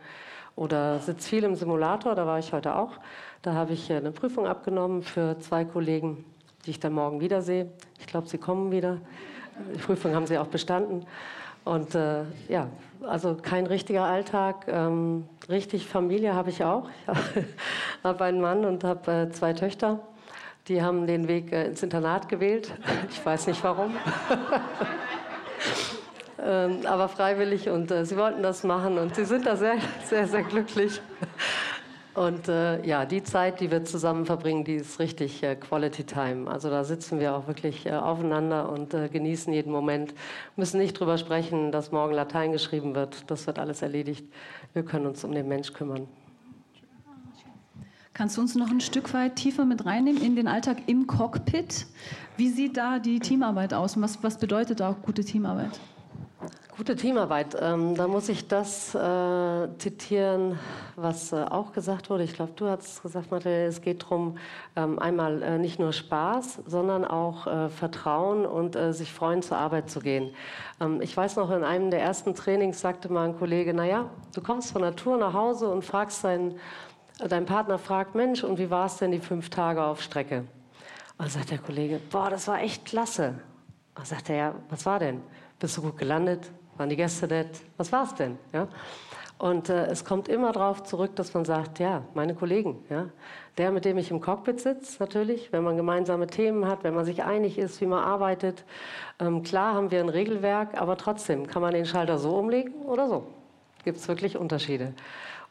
oder 0.54 0.98
sitze 0.98 1.30
viel 1.30 1.44
im 1.44 1.54
Simulator. 1.54 2.14
Da 2.14 2.26
war 2.26 2.38
ich 2.38 2.52
heute 2.52 2.76
auch. 2.76 2.92
Da 3.40 3.54
habe 3.54 3.72
ich 3.72 3.88
äh, 3.88 3.96
eine 3.96 4.12
Prüfung 4.12 4.46
abgenommen 4.46 5.02
für 5.02 5.38
zwei 5.38 5.64
Kollegen, 5.64 6.26
die 6.66 6.72
ich 6.72 6.80
dann 6.80 6.92
morgen 6.92 7.22
wiedersehe. 7.22 7.70
Ich 8.00 8.06
glaube, 8.06 8.28
sie 8.28 8.36
kommen 8.36 8.70
wieder. 8.70 8.98
Die 9.74 9.78
Prüfung 9.78 10.14
haben 10.14 10.26
sie 10.26 10.36
auch 10.36 10.48
bestanden. 10.48 11.06
Und 11.66 11.96
äh, 11.96 12.22
ja, 12.48 12.68
also 13.02 13.34
kein 13.34 13.66
richtiger 13.66 14.04
Alltag. 14.04 14.66
Ähm, 14.68 15.24
richtig 15.48 15.88
Familie 15.88 16.34
habe 16.34 16.50
ich 16.50 16.62
auch. 16.62 16.88
Ich 17.98 18.04
habe 18.04 18.24
einen 18.24 18.40
Mann 18.40 18.64
und 18.64 18.84
habe 18.84 19.10
äh, 19.10 19.30
zwei 19.30 19.52
Töchter. 19.52 19.98
Die 20.68 20.80
haben 20.80 21.08
den 21.08 21.26
Weg 21.26 21.50
äh, 21.50 21.66
ins 21.66 21.82
Internat 21.82 22.28
gewählt. 22.28 22.72
Ich 23.10 23.26
weiß 23.26 23.48
nicht 23.48 23.64
warum. 23.64 23.96
ähm, 26.40 26.86
aber 26.86 27.08
freiwillig 27.08 27.68
und 27.68 27.90
äh, 27.90 28.04
sie 28.04 28.16
wollten 28.16 28.44
das 28.44 28.62
machen 28.62 28.96
und 28.98 29.16
sie 29.16 29.24
sind 29.24 29.44
da 29.44 29.56
sehr, 29.56 29.78
sehr, 30.04 30.28
sehr 30.28 30.44
glücklich. 30.44 31.00
Und 32.16 32.48
äh, 32.48 32.82
ja, 32.86 33.04
die 33.04 33.22
Zeit, 33.22 33.60
die 33.60 33.70
wir 33.70 33.84
zusammen 33.84 34.24
verbringen, 34.24 34.64
die 34.64 34.76
ist 34.76 34.98
richtig 34.98 35.42
äh, 35.42 35.54
Quality 35.54 36.04
Time. 36.04 36.50
Also 36.50 36.70
da 36.70 36.82
sitzen 36.82 37.20
wir 37.20 37.36
auch 37.36 37.46
wirklich 37.46 37.84
äh, 37.84 37.90
aufeinander 37.90 38.70
und 38.70 38.94
äh, 38.94 39.10
genießen 39.10 39.52
jeden 39.52 39.70
Moment. 39.70 40.14
Müssen 40.56 40.78
nicht 40.78 40.98
drüber 40.98 41.18
sprechen, 41.18 41.72
dass 41.72 41.92
morgen 41.92 42.14
Latein 42.14 42.52
geschrieben 42.52 42.94
wird. 42.94 43.30
Das 43.30 43.46
wird 43.46 43.58
alles 43.58 43.82
erledigt. 43.82 44.26
Wir 44.72 44.82
können 44.82 45.04
uns 45.04 45.24
um 45.24 45.32
den 45.32 45.46
Mensch 45.46 45.74
kümmern. 45.74 46.08
Kannst 48.14 48.38
du 48.38 48.40
uns 48.40 48.54
noch 48.54 48.70
ein 48.70 48.80
Stück 48.80 49.12
weit 49.12 49.36
tiefer 49.36 49.66
mit 49.66 49.84
reinnehmen 49.84 50.22
in 50.22 50.36
den 50.36 50.48
Alltag 50.48 50.78
im 50.86 51.06
Cockpit? 51.06 51.84
Wie 52.38 52.48
sieht 52.48 52.78
da 52.78 52.98
die 52.98 53.20
Teamarbeit 53.20 53.74
aus? 53.74 54.00
Was, 54.00 54.22
was 54.22 54.38
bedeutet 54.38 54.80
auch 54.80 55.02
gute 55.02 55.22
Teamarbeit? 55.22 55.78
Gute 56.76 56.94
Teamarbeit. 56.94 57.56
Ähm, 57.58 57.94
da 57.94 58.06
muss 58.06 58.28
ich 58.28 58.48
das 58.48 58.94
äh, 58.94 59.68
zitieren, 59.78 60.58
was 60.94 61.32
äh, 61.32 61.36
auch 61.36 61.72
gesagt 61.72 62.10
wurde. 62.10 62.24
Ich 62.24 62.34
glaube, 62.34 62.52
du 62.54 62.66
hast 62.66 63.02
gesagt, 63.02 63.30
Mathe, 63.30 63.64
es 63.64 63.80
geht 63.80 64.02
darum, 64.02 64.36
ähm, 64.76 64.98
einmal 64.98 65.42
äh, 65.42 65.56
nicht 65.56 65.78
nur 65.78 65.94
Spaß, 65.94 66.58
sondern 66.66 67.06
auch 67.06 67.46
äh, 67.46 67.70
Vertrauen 67.70 68.44
und 68.44 68.76
äh, 68.76 68.92
sich 68.92 69.10
freuen, 69.10 69.40
zur 69.40 69.56
Arbeit 69.56 69.88
zu 69.88 70.00
gehen. 70.00 70.34
Ähm, 70.78 71.00
ich 71.00 71.16
weiß 71.16 71.36
noch, 71.36 71.50
in 71.50 71.64
einem 71.64 71.90
der 71.90 72.02
ersten 72.02 72.34
Trainings 72.34 72.78
sagte 72.78 73.10
mal 73.10 73.26
ein 73.26 73.38
Kollege, 73.38 73.72
naja, 73.72 74.10
du 74.34 74.42
kommst 74.42 74.72
von 74.72 74.82
der 74.82 74.94
Tour 74.94 75.16
nach 75.16 75.32
Hause 75.32 75.70
und 75.70 75.82
fragst 75.82 76.24
deinen, 76.24 76.58
dein 77.26 77.46
Partner 77.46 77.78
fragt, 77.78 78.14
Mensch, 78.14 78.44
und 78.44 78.58
wie 78.58 78.68
war 78.68 78.84
es 78.84 78.98
denn 78.98 79.12
die 79.12 79.20
fünf 79.20 79.48
Tage 79.48 79.82
auf 79.82 80.02
Strecke? 80.02 80.44
Und 81.16 81.30
sagt 81.30 81.52
der 81.52 81.58
Kollege, 81.58 82.02
boah, 82.10 82.28
das 82.28 82.46
war 82.48 82.60
echt 82.60 82.84
klasse. 82.84 83.36
Und 83.94 84.06
sagt 84.06 84.28
er, 84.28 84.36
ja, 84.36 84.54
was 84.68 84.84
war 84.84 84.98
denn? 84.98 85.22
Bist 85.58 85.74
du 85.78 85.80
gut 85.80 85.96
gelandet? 85.96 86.50
Waren 86.76 86.88
die 86.88 86.96
Gäste 86.96 87.26
nett? 87.26 87.60
Was 87.76 87.90
war 87.92 88.04
es 88.04 88.14
denn? 88.14 88.38
Ja? 88.52 88.68
Und 89.38 89.68
äh, 89.68 89.86
es 89.86 90.04
kommt 90.04 90.28
immer 90.28 90.52
darauf 90.52 90.82
zurück, 90.84 91.14
dass 91.16 91.34
man 91.34 91.44
sagt, 91.44 91.78
ja, 91.78 92.02
meine 92.14 92.34
Kollegen, 92.34 92.78
ja, 92.88 93.06
der, 93.58 93.70
mit 93.70 93.84
dem 93.84 93.98
ich 93.98 94.10
im 94.10 94.20
Cockpit 94.20 94.60
sitze, 94.60 94.96
natürlich, 94.98 95.52
wenn 95.52 95.62
man 95.62 95.76
gemeinsame 95.76 96.26
Themen 96.26 96.66
hat, 96.66 96.84
wenn 96.84 96.94
man 96.94 97.04
sich 97.04 97.22
einig 97.22 97.58
ist, 97.58 97.80
wie 97.80 97.86
man 97.86 98.02
arbeitet. 98.02 98.64
Ähm, 99.18 99.42
klar 99.42 99.74
haben 99.74 99.90
wir 99.90 100.00
ein 100.00 100.08
Regelwerk, 100.08 100.80
aber 100.80 100.96
trotzdem 100.96 101.46
kann 101.46 101.60
man 101.60 101.74
den 101.74 101.84
Schalter 101.84 102.18
so 102.18 102.36
umlegen 102.36 102.74
oder 102.86 103.08
so. 103.08 103.26
gibt 103.84 103.98
es 103.98 104.08
wirklich 104.08 104.38
Unterschiede. 104.38 104.94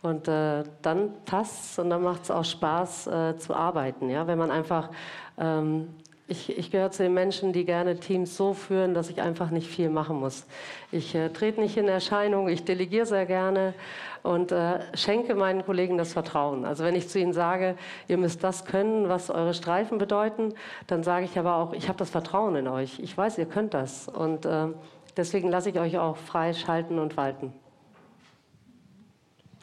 Und 0.01 0.27
äh, 0.27 0.63
dann 0.81 1.13
passt 1.25 1.71
es 1.71 1.79
und 1.79 1.89
dann 1.89 2.03
macht 2.03 2.23
es 2.23 2.31
auch 2.31 2.45
Spaß 2.45 3.07
äh, 3.07 3.37
zu 3.37 3.55
arbeiten. 3.55 4.09
Ja? 4.09 4.27
Wenn 4.27 4.37
man 4.37 4.51
einfach 4.51 4.89
ähm, 5.37 5.95
ich, 6.27 6.57
ich 6.57 6.71
gehöre 6.71 6.89
zu 6.89 7.03
den 7.03 7.13
Menschen, 7.13 7.53
die 7.53 7.65
gerne 7.65 7.99
Teams 7.99 8.35
so 8.35 8.53
führen, 8.53 8.95
dass 8.95 9.09
ich 9.09 9.21
einfach 9.21 9.51
nicht 9.51 9.67
viel 9.67 9.89
machen 9.89 10.19
muss. 10.19 10.47
Ich 10.91 11.13
äh, 11.13 11.29
trete 11.29 11.61
nicht 11.61 11.77
in 11.77 11.87
Erscheinung, 11.87 12.49
ich 12.49 12.63
delegiere 12.63 13.05
sehr 13.05 13.27
gerne 13.27 13.75
und 14.23 14.51
äh, 14.51 14.79
schenke 14.95 15.35
meinen 15.35 15.63
Kollegen 15.63 15.97
das 15.99 16.13
Vertrauen. 16.13 16.65
Also 16.65 16.83
wenn 16.83 16.95
ich 16.95 17.09
zu 17.09 17.19
ihnen 17.19 17.33
sage, 17.33 17.77
ihr 18.07 18.17
müsst 18.17 18.43
das 18.43 18.65
können, 18.65 19.07
was 19.07 19.29
eure 19.29 19.53
Streifen 19.53 19.99
bedeuten, 19.99 20.55
dann 20.87 21.03
sage 21.03 21.25
ich 21.25 21.37
aber 21.37 21.57
auch, 21.57 21.73
ich 21.73 21.87
habe 21.89 21.99
das 21.99 22.09
Vertrauen 22.09 22.55
in 22.55 22.67
euch. 22.67 22.99
Ich 22.99 23.15
weiß, 23.15 23.37
ihr 23.37 23.45
könnt 23.45 23.75
das. 23.75 24.07
Und 24.07 24.47
äh, 24.47 24.67
deswegen 25.15 25.49
lasse 25.49 25.69
ich 25.69 25.79
euch 25.79 25.99
auch 25.99 26.17
frei 26.17 26.53
schalten 26.53 26.97
und 26.97 27.17
walten. 27.17 27.53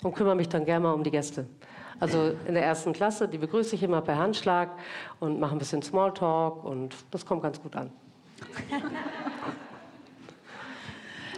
Und 0.04 0.14
kümmere 0.14 0.37
mich 0.37 0.49
dann 0.49 0.64
gerne 0.64 0.85
mal 0.85 0.92
um 0.92 1.02
die 1.02 1.11
Gäste. 1.11 1.47
Also 2.02 2.35
in 2.49 2.54
der 2.54 2.64
ersten 2.64 2.92
Klasse, 2.92 3.28
die 3.28 3.38
begrüße 3.38 3.76
ich 3.76 3.82
immer 3.85 4.00
per 4.00 4.18
Handschlag 4.18 4.71
und 5.21 5.38
mache 5.38 5.52
ein 5.52 5.59
bisschen 5.59 5.82
Smalltalk 5.82 6.64
und 6.64 6.97
das 7.12 7.25
kommt 7.25 7.44
ganz 7.44 7.62
gut 7.62 7.76
an. 7.76 7.90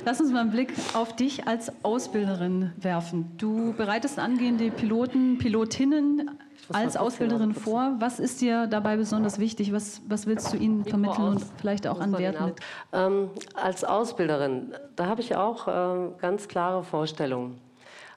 Lass 0.07 0.23
uns 0.23 0.33
mal 0.33 0.41
einen 0.41 0.53
Blick 0.53 0.73
auf 0.95 1.15
dich 1.17 1.47
als 1.47 1.71
Ausbilderin 1.85 2.73
werfen. 2.79 3.35
Du 3.37 3.75
bereitest 3.75 4.19
angehende 4.19 4.71
Piloten, 4.71 5.37
Pilotinnen 5.37 6.31
als 6.73 6.97
Ausbilderin 6.97 7.53
vor. 7.53 7.97
Was 7.99 8.19
ist 8.19 8.41
dir 8.41 8.67
dabei 8.67 8.97
besonders 8.97 9.39
wichtig? 9.39 9.71
Was, 9.71 10.01
was 10.09 10.27
willst 10.27 10.51
du 10.55 10.57
ihnen 10.57 10.87
vermitteln 10.87 11.29
und 11.29 11.45
vielleicht 11.59 11.87
auch 11.87 12.01
an 12.01 12.17
Wert 12.17 12.41
mit? 12.41 12.57
Ähm, 12.95 13.29
als 13.53 13.85
Ausbilderin, 13.85 14.73
da 14.97 15.09
habe 15.09 15.21
ich 15.21 15.37
auch 15.37 15.69
äh, 15.69 16.11
ganz 16.23 16.49
klare 16.49 16.83
Vorstellungen. 16.85 17.61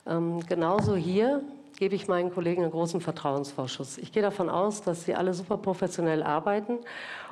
Ähm, 0.06 0.40
genauso 0.48 0.96
hier 0.96 1.42
gebe 1.78 1.96
ich 1.96 2.08
meinen 2.08 2.34
Kollegen 2.34 2.64
einen 2.64 2.72
großen 2.72 3.02
Vertrauensvorschuss. 3.02 4.00
Ich 4.00 4.12
gehe 4.12 4.24
davon 4.24 4.50
aus, 4.50 4.82
dass 4.82 5.06
sie 5.06 5.16
alle 5.16 5.34
super 5.34 5.58
professionell 5.58 6.24
arbeiten 6.24 6.80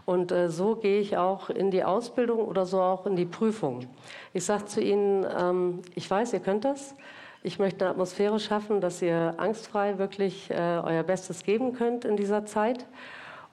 und 0.05 0.31
äh, 0.31 0.49
so 0.49 0.75
gehe 0.75 0.99
ich 0.99 1.17
auch 1.17 1.49
in 1.49 1.71
die 1.71 1.83
Ausbildung 1.83 2.45
oder 2.45 2.65
so 2.65 2.79
auch 2.79 3.07
in 3.07 3.15
die 3.15 3.25
Prüfung. 3.25 3.87
Ich 4.33 4.45
sage 4.45 4.65
zu 4.65 4.81
ihnen, 4.81 5.25
ähm, 5.37 5.81
ich 5.95 6.09
weiß, 6.09 6.33
ihr 6.33 6.39
könnt 6.39 6.63
das. 6.63 6.95
Ich 7.41 7.59
möchte 7.59 7.85
eine 7.85 7.91
Atmosphäre 7.91 8.39
schaffen, 8.39 8.81
dass 8.81 9.01
ihr 9.01 9.33
angstfrei 9.37 9.97
wirklich 9.97 10.49
äh, 10.51 10.81
euer 10.83 11.03
Bestes 11.03 11.43
geben 11.43 11.73
könnt 11.73 12.05
in 12.05 12.15
dieser 12.15 12.45
Zeit. 12.45 12.85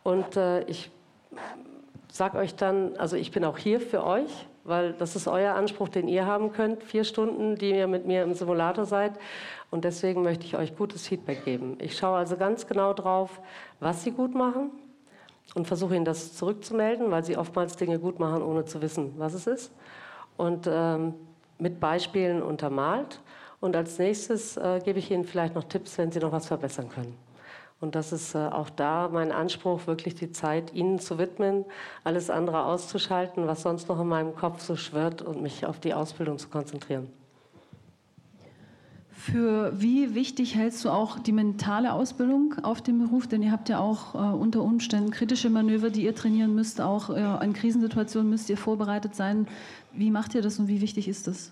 Und 0.02 0.36
äh, 0.36 0.62
ich 0.64 0.90
sage 2.10 2.36
euch 2.36 2.54
dann, 2.54 2.96
also 2.98 3.16
ich 3.16 3.30
bin 3.30 3.44
auch 3.44 3.56
hier 3.56 3.80
für 3.80 4.04
euch, 4.04 4.46
weil 4.64 4.92
das 4.92 5.16
ist 5.16 5.26
euer 5.26 5.54
Anspruch, 5.54 5.88
den 5.88 6.08
ihr 6.08 6.26
haben 6.26 6.52
könnt. 6.52 6.82
Vier 6.82 7.04
Stunden, 7.04 7.56
die 7.56 7.70
ihr 7.70 7.86
mit 7.86 8.06
mir 8.06 8.22
im 8.22 8.34
Simulator 8.34 8.84
seid. 8.84 9.12
Und 9.70 9.84
deswegen 9.84 10.22
möchte 10.22 10.44
ich 10.44 10.56
euch 10.56 10.76
gutes 10.76 11.06
Feedback 11.06 11.44
geben. 11.44 11.78
Ich 11.80 11.96
schaue 11.96 12.18
also 12.18 12.36
ganz 12.36 12.66
genau 12.66 12.92
drauf, 12.92 13.40
was 13.80 14.04
sie 14.04 14.10
gut 14.10 14.34
machen 14.34 14.70
und 15.54 15.66
versuche 15.66 15.96
ihnen 15.96 16.04
das 16.04 16.34
zurückzumelden, 16.34 17.10
weil 17.10 17.24
sie 17.24 17.36
oftmals 17.36 17.76
Dinge 17.76 17.98
gut 17.98 18.18
machen, 18.18 18.42
ohne 18.42 18.64
zu 18.64 18.82
wissen, 18.82 19.14
was 19.16 19.34
es 19.34 19.46
ist. 19.46 19.72
Und 20.36 20.68
ähm, 20.70 21.14
mit 21.58 21.80
Beispielen 21.80 22.42
untermalt. 22.42 23.20
Und 23.60 23.76
als 23.76 23.98
nächstes 23.98 24.56
äh, 24.56 24.80
gebe 24.84 24.98
ich 24.98 25.10
ihnen 25.10 25.24
vielleicht 25.24 25.54
noch 25.54 25.64
Tipps, 25.64 25.96
wenn 25.98 26.10
sie 26.10 26.18
noch 26.18 26.32
was 26.32 26.46
verbessern 26.46 26.88
können. 26.88 27.16
Und 27.82 27.96
das 27.96 28.12
ist 28.12 28.36
äh, 28.36 28.38
auch 28.38 28.70
da 28.70 29.10
mein 29.12 29.32
Anspruch, 29.32 29.88
wirklich 29.88 30.14
die 30.14 30.30
Zeit 30.30 30.72
Ihnen 30.72 31.00
zu 31.00 31.18
widmen, 31.18 31.64
alles 32.04 32.30
andere 32.30 32.64
auszuschalten, 32.64 33.48
was 33.48 33.62
sonst 33.62 33.88
noch 33.88 34.00
in 34.00 34.06
meinem 34.06 34.36
Kopf 34.36 34.60
so 34.60 34.76
schwirrt 34.76 35.20
und 35.20 35.42
mich 35.42 35.66
auf 35.66 35.80
die 35.80 35.92
Ausbildung 35.92 36.38
zu 36.38 36.48
konzentrieren. 36.48 37.08
Für 39.10 39.72
wie 39.80 40.14
wichtig 40.14 40.54
hältst 40.54 40.84
du 40.84 40.90
auch 40.90 41.18
die 41.18 41.32
mentale 41.32 41.92
Ausbildung 41.92 42.54
auf 42.62 42.82
dem 42.82 43.00
Beruf? 43.00 43.26
Denn 43.26 43.42
ihr 43.42 43.50
habt 43.50 43.68
ja 43.68 43.80
auch 43.80 44.14
äh, 44.14 44.18
unter 44.18 44.62
Umständen 44.62 45.10
kritische 45.10 45.50
Manöver, 45.50 45.90
die 45.90 46.04
ihr 46.04 46.14
trainieren 46.14 46.54
müsst. 46.54 46.80
Auch 46.80 47.10
äh, 47.10 47.44
in 47.44 47.52
Krisensituationen 47.52 48.30
müsst 48.30 48.48
ihr 48.48 48.56
vorbereitet 48.56 49.16
sein. 49.16 49.48
Wie 49.92 50.12
macht 50.12 50.36
ihr 50.36 50.42
das 50.42 50.60
und 50.60 50.68
wie 50.68 50.80
wichtig 50.80 51.08
ist 51.08 51.26
das? 51.26 51.50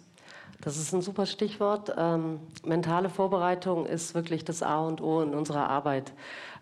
Das 0.62 0.76
ist 0.76 0.92
ein 0.92 1.00
super 1.00 1.24
Stichwort. 1.24 1.94
Ähm, 1.96 2.38
mentale 2.64 3.08
Vorbereitung 3.08 3.86
ist 3.86 4.14
wirklich 4.14 4.44
das 4.44 4.62
A 4.62 4.80
und 4.80 5.00
O 5.00 5.22
in 5.22 5.32
unserer 5.34 5.70
Arbeit. 5.70 6.12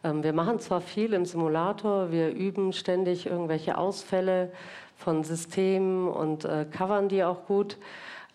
Ähm, 0.04 0.22
wir 0.22 0.32
machen 0.32 0.60
zwar 0.60 0.80
viel 0.80 1.12
im 1.14 1.24
Simulator, 1.24 2.12
wir 2.12 2.30
üben 2.30 2.72
ständig 2.72 3.26
irgendwelche 3.26 3.76
Ausfälle 3.76 4.52
von 4.96 5.24
Systemen 5.24 6.06
und 6.06 6.44
äh, 6.44 6.64
covern 6.70 7.08
die 7.08 7.24
auch 7.24 7.46
gut. 7.46 7.76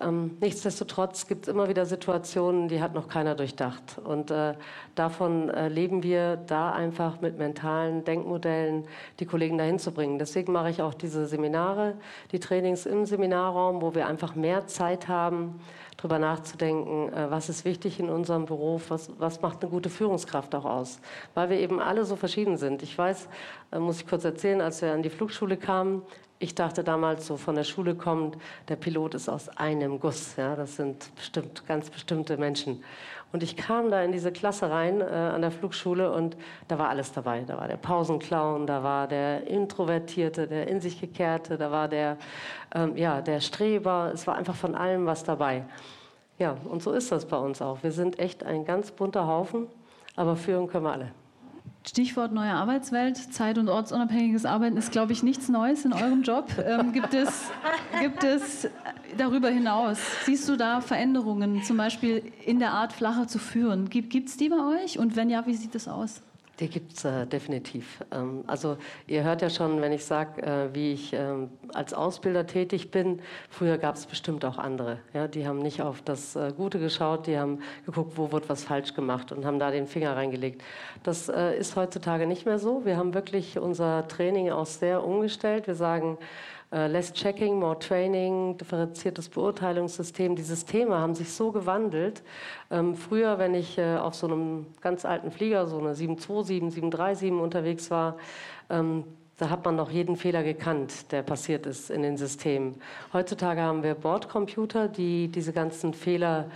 Ähm, 0.04 0.38
nichtsdestotrotz 0.42 1.28
gibt 1.28 1.48
es 1.48 1.54
immer 1.54 1.70
wieder 1.70 1.86
Situationen, 1.86 2.68
die 2.68 2.82
hat 2.82 2.94
noch 2.94 3.08
keiner 3.08 3.36
durchdacht. 3.36 4.00
Und 4.04 4.32
äh, 4.32 4.54
davon 4.96 5.50
äh, 5.50 5.68
leben 5.70 6.04
wir 6.04 6.38
da 6.38 6.72
einfach 6.72 7.22
mit 7.22 7.38
mentalen 7.38 8.04
Denkmodellen, 8.04 8.86
die 9.20 9.26
Kollegen 9.26 9.58
dahin 9.58 9.80
zu 9.80 9.92
bringen. 9.92 10.20
Deswegen 10.20 10.52
mache 10.52 10.70
ich 10.70 10.82
auch 10.82 10.94
diese 10.94 11.26
Seminare, 11.26 11.96
die 12.32 12.40
Trainings 12.40 12.86
im 12.86 13.06
Seminarraum, 13.06 13.82
wo 13.82 13.96
wir 13.96 14.08
einfach 14.08 14.36
mehr 14.36 14.68
Zeit 14.68 15.08
haben, 15.08 15.60
darüber 15.98 16.20
nachzudenken, 16.20 17.14
äh, 17.14 17.32
was 17.32 17.50
ist 17.50 17.66
wichtig 17.66 18.00
in 18.00 18.10
unserem 18.10 18.46
Beruf, 18.46 18.90
was, 18.90 19.12
was 19.18 19.42
macht 19.42 19.62
eine 19.62 19.72
gute 19.72 19.90
Führungskraft 19.90 20.54
auch 20.56 20.66
aus. 20.66 21.00
Weil 21.34 21.50
wir 21.50 21.60
eben 21.60 21.80
alle 21.80 22.06
so 22.06 22.16
verschieden 22.16 22.58
sind. 22.58 22.84
Ich 22.84 22.98
weiß, 22.98 23.30
äh, 23.72 23.80
muss 23.80 24.02
ich 24.02 24.08
kurz 24.08 24.26
erzählen, 24.26 24.62
als 24.62 24.82
wir 24.82 24.92
an 24.94 25.04
die 25.04 25.10
Flugschule 25.10 25.58
kamen, 25.58 26.02
ich 26.44 26.56
dachte 26.56 26.84
damals, 26.84 27.26
so 27.26 27.38
von 27.38 27.56
der 27.56 27.64
Schule 27.64 27.96
kommend, 27.96 28.38
der 28.68 28.76
Pilot 28.76 29.16
ist 29.16 29.30
aus 29.30 29.48
einem 29.50 29.98
Guss. 30.00 30.36
Ja, 30.36 30.58
das 30.58 30.76
sind 30.76 31.16
bestimmt 31.16 31.66
ganz 31.66 31.90
bestimmte 31.90 32.36
Menschen. 32.36 32.84
Und 33.32 33.44
ich 33.44 33.56
kam 33.56 33.90
da 33.90 34.04
in 34.04 34.12
diese 34.12 34.32
Klasse 34.32 34.70
rein 34.70 35.00
äh, 35.00 35.06
an 35.06 35.42
der 35.42 35.52
Flugschule 35.52 36.12
und 36.12 36.36
da 36.68 36.78
war 36.78 36.90
alles 36.90 37.14
dabei. 37.14 37.46
Da 37.48 37.58
war 37.58 37.70
der 37.70 37.78
Pausenclown, 37.78 38.68
da 38.68 38.84
war 38.84 39.08
der 39.08 39.48
Introvertierte, 39.48 40.46
der 40.46 40.68
in 40.68 40.82
sich 40.82 41.00
gekehrte, 41.00 41.58
da 41.58 41.72
war 41.72 41.88
der, 41.88 42.18
ähm, 42.76 42.98
ja, 42.98 43.22
der 43.22 43.40
Streber. 43.40 44.12
Es 44.14 44.28
war 44.28 44.36
einfach 44.36 44.56
von 44.56 44.76
allem 44.76 45.06
was 45.06 45.24
dabei. 45.24 45.64
Ja, 46.40 46.58
und 46.66 46.84
so 46.84 46.92
ist 46.92 47.10
das 47.12 47.26
bei 47.26 47.38
uns 47.38 47.62
auch. 47.62 47.82
Wir 47.84 47.94
sind 47.94 48.20
echt 48.20 48.44
ein 48.44 48.66
ganz 48.66 48.92
bunter 48.92 49.28
Haufen, 49.28 49.68
aber 50.18 50.36
führen 50.36 50.68
können 50.68 50.84
wir 50.84 50.92
alle. 50.92 51.23
Stichwort 51.86 52.32
neue 52.32 52.52
Arbeitswelt, 52.52 53.18
zeit- 53.18 53.58
und 53.58 53.68
ortsunabhängiges 53.68 54.46
Arbeiten 54.46 54.78
ist, 54.78 54.92
glaube 54.92 55.12
ich, 55.12 55.22
nichts 55.22 55.50
Neues 55.50 55.84
in 55.84 55.94
eurem 55.94 56.24
Job. 56.24 56.50
Ähm, 56.66 56.94
gibt, 56.94 57.14
es, 57.14 57.52
gibt 58.00 58.24
es 58.24 58.70
darüber 59.18 59.50
hinaus, 59.50 60.00
siehst 60.26 60.48
du 60.48 60.56
da 60.56 60.82
Veränderungen, 60.82 61.64
zum 61.64 61.78
Beispiel 61.78 62.32
in 62.46 62.60
der 62.60 62.72
Art, 62.72 62.94
flacher 62.94 63.28
zu 63.28 63.38
führen? 63.38 63.90
Gibt 63.90 64.30
es 64.30 64.38
die 64.38 64.50
bei 64.50 64.84
euch? 64.84 64.98
Und 64.98 65.16
wenn 65.16 65.30
ja, 65.30 65.46
wie 65.46 65.56
sieht 65.56 65.76
das 65.76 65.88
aus? 65.88 66.22
Die 66.60 66.70
gibt 66.70 66.94
es 66.94 67.04
äh, 67.04 67.26
definitiv. 67.26 68.04
Ähm, 68.12 68.44
also 68.46 68.78
ihr 69.08 69.24
hört 69.24 69.42
ja 69.42 69.50
schon, 69.50 69.82
wenn 69.82 69.92
ich 69.92 70.06
sage, 70.06 70.42
äh, 70.44 70.74
wie 70.74 70.94
ich 70.94 71.12
ähm, 71.14 71.50
als 71.74 71.96
Ausbilder 71.96 72.46
tätig 72.46 72.92
bin. 72.92 73.22
Früher 73.50 73.80
gab 73.80 73.96
es 73.96 74.06
bestimmt 74.06 74.46
auch 74.46 74.60
andere. 74.60 75.00
Ja? 75.14 75.28
Die 75.28 75.48
haben 75.48 75.60
nicht 75.60 75.82
auf 75.82 76.04
das 76.04 76.36
äh, 76.36 76.54
Gute 76.56 76.78
geschaut, 76.80 77.26
die 77.26 77.40
haben 77.40 77.60
geguckt, 77.88 78.18
wo 78.18 78.32
wird 78.32 78.50
was 78.50 78.64
falsch 78.64 78.94
gemacht 78.94 79.32
und 79.32 79.46
haben 79.46 79.58
da 79.58 79.72
den 79.72 79.88
Finger 79.88 80.16
reingelegt. 80.16 80.64
Das 81.02 81.28
äh, 81.28 81.58
ist 81.58 81.76
heutzutage 81.76 82.28
nicht 82.28 82.46
mehr 82.46 82.60
so. 82.60 82.86
Wir 82.86 82.98
haben 82.98 83.16
wirklich 83.16 83.58
unser 83.58 84.08
Training 84.08 84.52
auch 84.52 84.68
sehr 84.68 85.04
umgestellt. 85.04 85.66
Wir 85.66 85.76
sagen, 85.76 86.20
less 86.74 87.14
Checking, 87.14 87.60
More 87.60 87.78
Training, 87.78 88.58
differenziertes 88.58 89.30
Beurteilungssystem. 89.30 90.36
Die 90.36 90.42
Systeme 90.42 90.98
haben 90.98 91.14
sich 91.14 91.32
so 91.32 91.52
gewandelt. 91.52 92.24
Ähm, 92.72 92.96
früher, 92.96 93.38
wenn 93.38 93.54
ich 93.54 93.78
äh, 93.78 93.98
auf 93.98 94.16
so 94.16 94.28
einem 94.28 94.66
ganz 94.82 95.06
alten 95.06 95.32
Flieger, 95.32 95.68
so 95.68 95.78
eine 95.78 95.94
727, 95.94 96.74
737 96.74 97.32
unterwegs 97.32 97.92
war, 97.92 98.18
ähm, 98.70 99.04
da 99.38 99.50
hat 99.50 99.66
man 99.66 99.76
noch 99.76 99.92
jeden 99.92 100.16
Fehler 100.16 100.44
gekannt, 100.44 101.12
der 101.12 101.22
passiert 101.22 101.66
ist 101.66 101.90
in 101.90 102.02
den 102.02 102.18
Systemen. 102.18 102.76
Heutzutage 103.14 103.62
haben 103.62 103.84
wir 103.84 103.96
Bordcomputer, 103.96 104.88
die 104.88 105.28
diese 105.28 105.54
ganzen 105.54 105.94
Fehler 105.94 106.50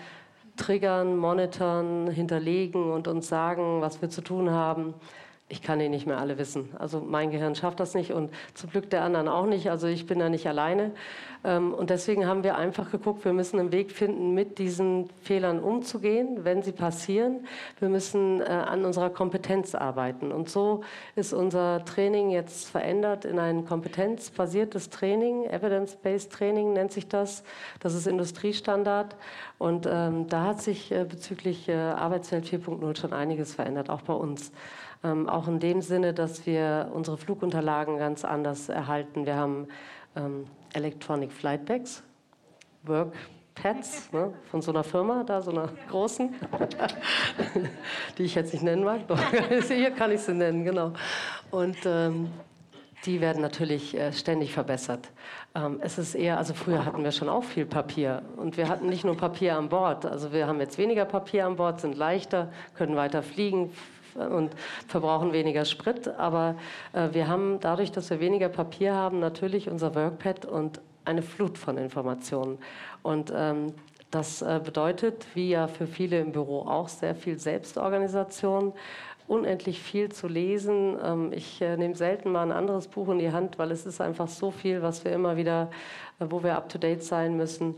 triggern, 0.57 1.17
monitoren, 1.17 2.09
hinterlegen 2.09 2.91
und 2.91 3.07
uns 3.07 3.27
sagen, 3.27 3.81
was 3.81 4.01
wir 4.01 4.09
zu 4.09 4.21
tun 4.21 4.49
haben 4.49 4.93
ich 5.49 5.61
kann 5.61 5.79
die 5.79 5.87
nicht 5.87 6.05
mehr 6.05 6.17
alle 6.17 6.37
wissen. 6.37 6.69
Also 6.77 6.99
mein 6.99 7.31
Gehirn 7.31 7.55
schafft 7.55 7.79
das 7.79 7.95
nicht 7.95 8.11
und 8.11 8.31
zum 8.53 8.69
Glück 8.69 8.89
der 8.89 9.03
anderen 9.03 9.29
auch 9.29 9.45
nicht. 9.45 9.69
Also 9.69 9.87
ich 9.87 10.05
bin 10.05 10.19
da 10.19 10.27
nicht 10.27 10.45
alleine. 10.45 10.91
Ähm, 11.45 11.73
und 11.73 11.89
deswegen 11.89 12.27
haben 12.27 12.43
wir 12.43 12.57
einfach 12.57 12.91
geguckt, 12.91 13.23
wir 13.23 13.31
müssen 13.31 13.57
einen 13.57 13.71
Weg 13.71 13.91
finden, 13.91 14.33
mit 14.33 14.57
diesen 14.57 15.09
Fehlern 15.23 15.59
umzugehen, 15.59 16.43
wenn 16.43 16.63
sie 16.63 16.73
passieren. 16.73 17.47
Wir 17.79 17.87
müssen 17.87 18.41
äh, 18.41 18.43
an 18.43 18.83
unserer 18.83 19.09
Kompetenz 19.09 19.73
arbeiten. 19.73 20.33
Und 20.33 20.49
so 20.49 20.81
ist 21.15 21.31
unser 21.31 21.85
Training 21.85 22.29
jetzt 22.29 22.69
verändert 22.69 23.23
in 23.23 23.39
ein 23.39 23.65
kompetenzbasiertes 23.65 24.89
Training. 24.89 25.45
Evidence-Based 25.45 26.29
Training 26.29 26.73
nennt 26.73 26.91
sich 26.91 27.07
das. 27.07 27.43
Das 27.79 27.93
ist 27.93 28.05
Industriestandard. 28.05 29.15
Und 29.59 29.87
ähm, 29.89 30.27
da 30.27 30.43
hat 30.43 30.61
sich 30.61 30.91
äh, 30.91 31.05
bezüglich 31.05 31.69
äh, 31.69 31.73
Arbeitswelt 31.73 32.45
4.0 32.45 32.99
schon 32.99 33.13
einiges 33.13 33.55
verändert, 33.55 33.89
auch 33.89 34.01
bei 34.01 34.13
uns. 34.13 34.51
Ähm, 35.07 35.29
auch 35.29 35.47
in 35.47 35.59
dem 35.59 35.81
Sinne, 35.81 36.13
dass 36.13 36.45
wir 36.45 36.89
unsere 36.93 37.17
Flugunterlagen 37.17 37.97
ganz 37.97 38.25
anders 38.25 38.67
erhalten. 38.67 39.25
Wir 39.25 39.35
haben 39.35 39.67
ähm, 40.15 40.45
Electronic 40.73 41.31
Flight 41.31 41.65
Bags, 41.65 42.03
Work 42.83 43.13
Pads 43.55 44.11
ne, 44.11 44.33
von 44.51 44.61
so 44.61 44.71
einer 44.71 44.83
Firma, 44.83 45.23
da 45.23 45.41
so 45.41 45.51
einer 45.51 45.69
großen, 45.89 46.33
die 48.17 48.23
ich 48.23 48.35
jetzt 48.35 48.53
nicht 48.53 48.63
nennen 48.63 48.83
mag. 48.83 49.01
Hier 49.67 49.91
kann 49.91 50.11
ich 50.11 50.21
sie 50.21 50.33
nennen, 50.33 50.65
genau. 50.65 50.93
Und 51.51 51.77
ähm, 51.85 52.29
die 53.05 53.21
werden 53.21 53.41
natürlich 53.41 53.95
äh, 53.95 54.11
ständig 54.11 54.53
verbessert. 54.53 55.09
Ähm, 55.55 55.79
es 55.81 55.97
ist 55.97 56.15
eher, 56.15 56.37
also 56.37 56.53
früher 56.53 56.85
hatten 56.85 57.03
wir 57.03 57.11
schon 57.11 57.29
auch 57.29 57.43
viel 57.43 57.65
Papier 57.65 58.23
und 58.35 58.57
wir 58.57 58.67
hatten 58.67 58.89
nicht 58.89 59.05
nur 59.05 59.15
Papier 59.15 59.57
an 59.57 59.69
Bord. 59.69 60.05
Also 60.05 60.33
wir 60.33 60.47
haben 60.47 60.59
jetzt 60.59 60.77
weniger 60.77 61.05
Papier 61.05 61.45
an 61.45 61.55
Bord, 61.55 61.79
sind 61.79 61.95
leichter, 61.95 62.51
können 62.75 62.95
weiter 62.95 63.23
fliegen 63.23 63.71
und 64.17 64.51
verbrauchen 64.87 65.33
weniger 65.33 65.65
Sprit. 65.65 66.07
Aber 66.17 66.55
äh, 66.93 67.09
wir 67.11 67.27
haben 67.27 67.59
dadurch, 67.59 67.91
dass 67.91 68.09
wir 68.09 68.19
weniger 68.19 68.49
Papier 68.49 68.93
haben, 68.93 69.19
natürlich 69.19 69.69
unser 69.69 69.95
Workpad 69.95 70.45
und 70.45 70.81
eine 71.05 71.21
Flut 71.21 71.57
von 71.57 71.77
Informationen. 71.77 72.57
Und 73.01 73.31
ähm, 73.35 73.73
das 74.11 74.41
äh, 74.41 74.61
bedeutet, 74.63 75.25
wie 75.33 75.49
ja 75.49 75.67
für 75.67 75.87
viele 75.87 76.19
im 76.19 76.31
Büro 76.31 76.61
auch, 76.61 76.89
sehr 76.89 77.15
viel 77.15 77.39
Selbstorganisation 77.39 78.73
unendlich 79.27 79.81
viel 79.81 80.09
zu 80.09 80.27
lesen. 80.27 80.97
Ähm, 81.03 81.31
ich 81.33 81.61
äh, 81.61 81.75
nehme 81.77 81.95
selten 81.95 82.31
mal 82.31 82.43
ein 82.43 82.51
anderes 82.51 82.87
Buch 82.87 83.09
in 83.09 83.19
die 83.19 83.31
Hand, 83.31 83.59
weil 83.59 83.71
es 83.71 83.85
ist 83.85 83.99
einfach 83.99 84.27
so 84.27 84.51
viel, 84.51 84.81
was 84.81 85.03
wir 85.03 85.11
immer 85.11 85.37
wieder, 85.37 85.69
äh, 86.19 86.25
wo 86.29 86.43
wir 86.43 86.55
up-to-date 86.55 87.03
sein 87.03 87.35
müssen. 87.35 87.75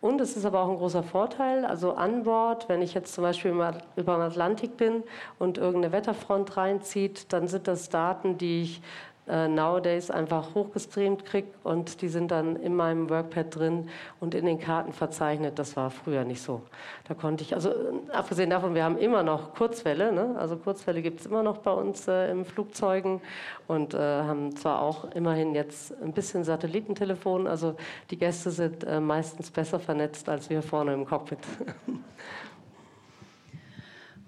Und 0.00 0.20
es 0.20 0.34
ist 0.34 0.46
aber 0.46 0.62
auch 0.62 0.70
ein 0.70 0.78
großer 0.78 1.02
Vorteil, 1.02 1.66
also 1.66 1.92
an 1.92 2.22
Bord, 2.22 2.70
wenn 2.70 2.80
ich 2.80 2.94
jetzt 2.94 3.12
zum 3.12 3.22
Beispiel 3.22 3.50
über 3.50 3.72
den 3.96 4.22
Atlantik 4.22 4.78
bin 4.78 5.02
und 5.38 5.58
irgendeine 5.58 5.92
Wetterfront 5.92 6.56
reinzieht, 6.56 7.32
dann 7.34 7.48
sind 7.48 7.68
das 7.68 7.90
Daten, 7.90 8.38
die 8.38 8.62
ich 8.62 8.82
äh, 9.28 9.48
nowadays 9.48 10.10
einfach 10.10 10.54
hochgestreamt 10.54 11.24
kriege 11.24 11.48
und 11.62 12.02
die 12.02 12.08
sind 12.08 12.30
dann 12.30 12.56
in 12.56 12.74
meinem 12.74 13.08
Workpad 13.10 13.54
drin 13.54 13.88
und 14.18 14.34
in 14.34 14.44
den 14.44 14.58
Karten 14.58 14.92
verzeichnet. 14.92 15.58
Das 15.58 15.76
war 15.76 15.90
früher 15.90 16.24
nicht 16.24 16.42
so. 16.42 16.62
Da 17.06 17.14
konnte 17.14 17.44
ich, 17.44 17.54
also 17.54 17.70
äh, 17.70 18.12
abgesehen 18.12 18.50
davon, 18.50 18.74
wir 18.74 18.84
haben 18.84 18.98
immer 18.98 19.22
noch 19.22 19.54
Kurzwelle, 19.54 20.12
ne? 20.12 20.34
also 20.38 20.56
Kurzwelle 20.56 21.02
gibt 21.02 21.20
es 21.20 21.26
immer 21.26 21.42
noch 21.42 21.58
bei 21.58 21.72
uns 21.72 22.08
äh, 22.08 22.30
im 22.30 22.44
Flugzeugen 22.44 23.20
und 23.68 23.94
äh, 23.94 23.98
haben 23.98 24.56
zwar 24.56 24.82
auch 24.82 25.12
immerhin 25.12 25.54
jetzt 25.54 25.94
ein 26.02 26.12
bisschen 26.12 26.42
Satellitentelefon, 26.42 27.46
also 27.46 27.76
die 28.10 28.16
Gäste 28.16 28.50
sind 28.50 28.84
äh, 28.84 29.00
meistens 29.00 29.50
besser 29.50 29.78
vernetzt 29.78 30.28
als 30.28 30.50
wir 30.50 30.62
vorne 30.62 30.92
im 30.94 31.06
Cockpit. 31.06 31.38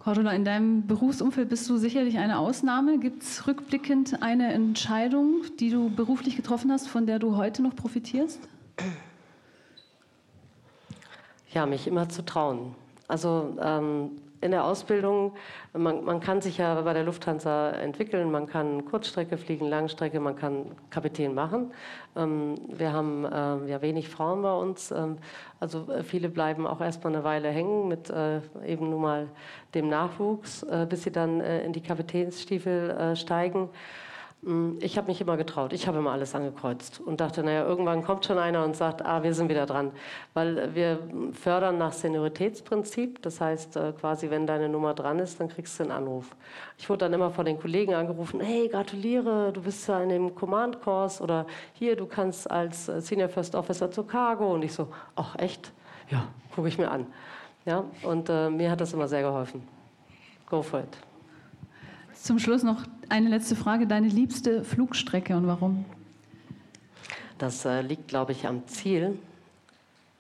Cordula, 0.03 0.33
in 0.33 0.45
deinem 0.45 0.89
Berufsumfeld 0.89 1.49
bist 1.49 1.71
du 1.71 1.77
sicherlich 1.77 2.19
eine 2.19 2.39
Ausnahme. 2.39 2.99
Gibt 2.99 3.23
es 3.23 3.47
rückblickend 3.47 4.21
eine 4.21 4.53
Entscheidung, 4.53 5.43
die 5.61 5.71
du 5.71 5.91
beruflich 5.91 6.35
getroffen 6.35 6.73
hast, 6.73 6.89
von 6.89 7.07
der 7.07 7.21
du 7.21 7.37
heute 7.37 7.63
noch 7.63 7.77
profitierst? 7.77 8.41
Ja, 11.53 11.67
mich 11.67 11.87
immer 11.87 12.09
zu 12.09 12.25
trauen. 12.25 12.75
Also 13.07 13.57
ähm, 13.63 14.11
in 14.43 14.51
der 14.51 14.65
Ausbildung, 14.65 15.33
man, 15.73 16.05
man, 16.05 16.21
kann 16.21 16.41
sich 16.41 16.59
ja 16.59 16.81
bei 16.83 16.93
der 16.93 17.05
Lufthansa 17.05 17.71
entwickeln, 17.71 18.31
man 18.31 18.47
kann 18.47 18.85
Kurzstrecke 18.85 19.39
fliegen, 19.39 19.69
Langstrecke, 19.69 20.21
man 20.21 20.37
kann 20.37 20.67
Kapitän 20.91 21.33
machen. 21.33 21.73
Ähm, 22.17 22.57
wir 22.69 22.93
haben 22.93 23.25
äh, 23.25 23.71
ja 23.71 23.81
wenig 23.81 24.09
Frauen 24.09 24.43
bei 24.43 24.53
uns, 24.53 24.91
ähm, 24.91 25.19
also 25.61 25.91
äh, 25.91 26.03
viele 26.03 26.29
bleiben 26.29 26.67
auch 26.67 26.81
erstmal 26.81 27.15
eine 27.15 27.25
Weile 27.25 27.49
hängen 27.49 27.89
mit 27.89 28.11
äh, 28.11 28.41
eben 28.67 28.91
nun 28.91 29.01
mal 29.01 29.29
dem 29.75 29.89
Nachwuchs, 29.89 30.65
äh, 30.65 30.87
bis 30.89 31.05
sie 31.05 31.13
dann 31.13 31.41
äh, 31.41 31.65
in 31.65 31.73
die 31.73 31.83
Kapitänsstiefel 31.83 32.91
äh, 32.91 33.17
steigen. 33.17 33.69
Mm, 34.43 34.79
ich 34.81 34.99
habe 34.99 35.07
mich 35.07 35.21
immer 35.21 35.37
getraut. 35.37 35.73
Ich 35.73 35.87
habe 35.87 35.99
immer 35.99 36.11
alles 36.11 36.35
angekreuzt 36.35 37.01
und 37.01 37.21
dachte, 37.21 37.45
naja, 37.45 37.65
irgendwann 37.65 38.03
kommt 38.03 38.25
schon 38.25 38.39
einer 38.39 38.65
und 38.65 38.77
sagt, 38.77 39.05
ah, 39.05 39.23
wir 39.23 39.35
sind 39.35 39.49
wieder 39.49 39.67
dran. 39.67 39.93
Weil 40.35 40.75
wir 40.75 40.99
fördern 41.33 41.79
nach 41.79 41.93
Senioritätsprinzip. 41.93 43.23
Das 43.23 43.41
heißt, 43.41 43.77
äh, 43.77 43.93
quasi, 43.93 44.31
wenn 44.31 44.47
deine 44.47 44.69
Nummer 44.69 44.95
dran 44.95 45.21
ist, 45.21 45.39
dann 45.39 45.49
kriegst 45.49 45.79
du 45.79 45.85
einen 45.85 45.93
Anruf. 45.93 46.35
Ich 46.77 46.89
wurde 46.91 47.05
dann 47.05 47.13
immer 47.13 47.31
von 47.31 47.45
den 47.45 47.59
Kollegen 47.59 47.95
angerufen, 47.95 48.41
hey, 48.41 48.69
gratuliere, 48.69 49.53
du 49.53 49.63
bist 49.63 49.89
ja 49.89 50.03
in 50.03 50.09
dem 50.09 50.35
Command-Kurs 50.35 51.21
oder 51.21 51.47
hier, 51.75 51.95
du 51.95 52.07
kannst 52.07 52.51
als 52.51 52.89
äh, 52.89 53.01
Senior 53.01 53.29
First 53.29 53.55
Officer 53.55 53.91
zu 53.91 54.03
Cargo. 54.03 54.55
Und 54.55 54.65
ich 54.65 54.73
so, 54.73 54.89
ach, 55.15 55.37
echt? 55.37 55.73
Ja, 56.11 56.27
gucke 56.55 56.67
ich 56.67 56.79
mir 56.79 56.91
an. 56.91 57.07
Ja, 57.65 57.85
und 58.03 58.29
äh, 58.29 58.51
mir 58.51 58.73
hat 58.73 58.81
das 58.81 58.93
immer 58.93 59.07
sehr 59.07 59.23
geholfen. 59.23 59.63
Go 60.51 60.63
for 60.63 60.81
it. 60.81 61.12
Zum 62.23 62.39
Schluss 62.39 62.63
noch 62.63 62.85
eine 63.09 63.29
letzte 63.29 63.57
Frage. 63.57 63.89
Deine 63.89 64.07
liebste 64.07 64.63
Flugstrecke 64.63 65.37
und 65.37 65.49
warum? 65.49 65.85
Das 67.37 67.65
äh, 67.65 67.81
liegt, 67.81 68.07
glaube 68.07 68.31
ich, 68.31 68.47
am 68.47 68.65
Ziel, 68.69 69.19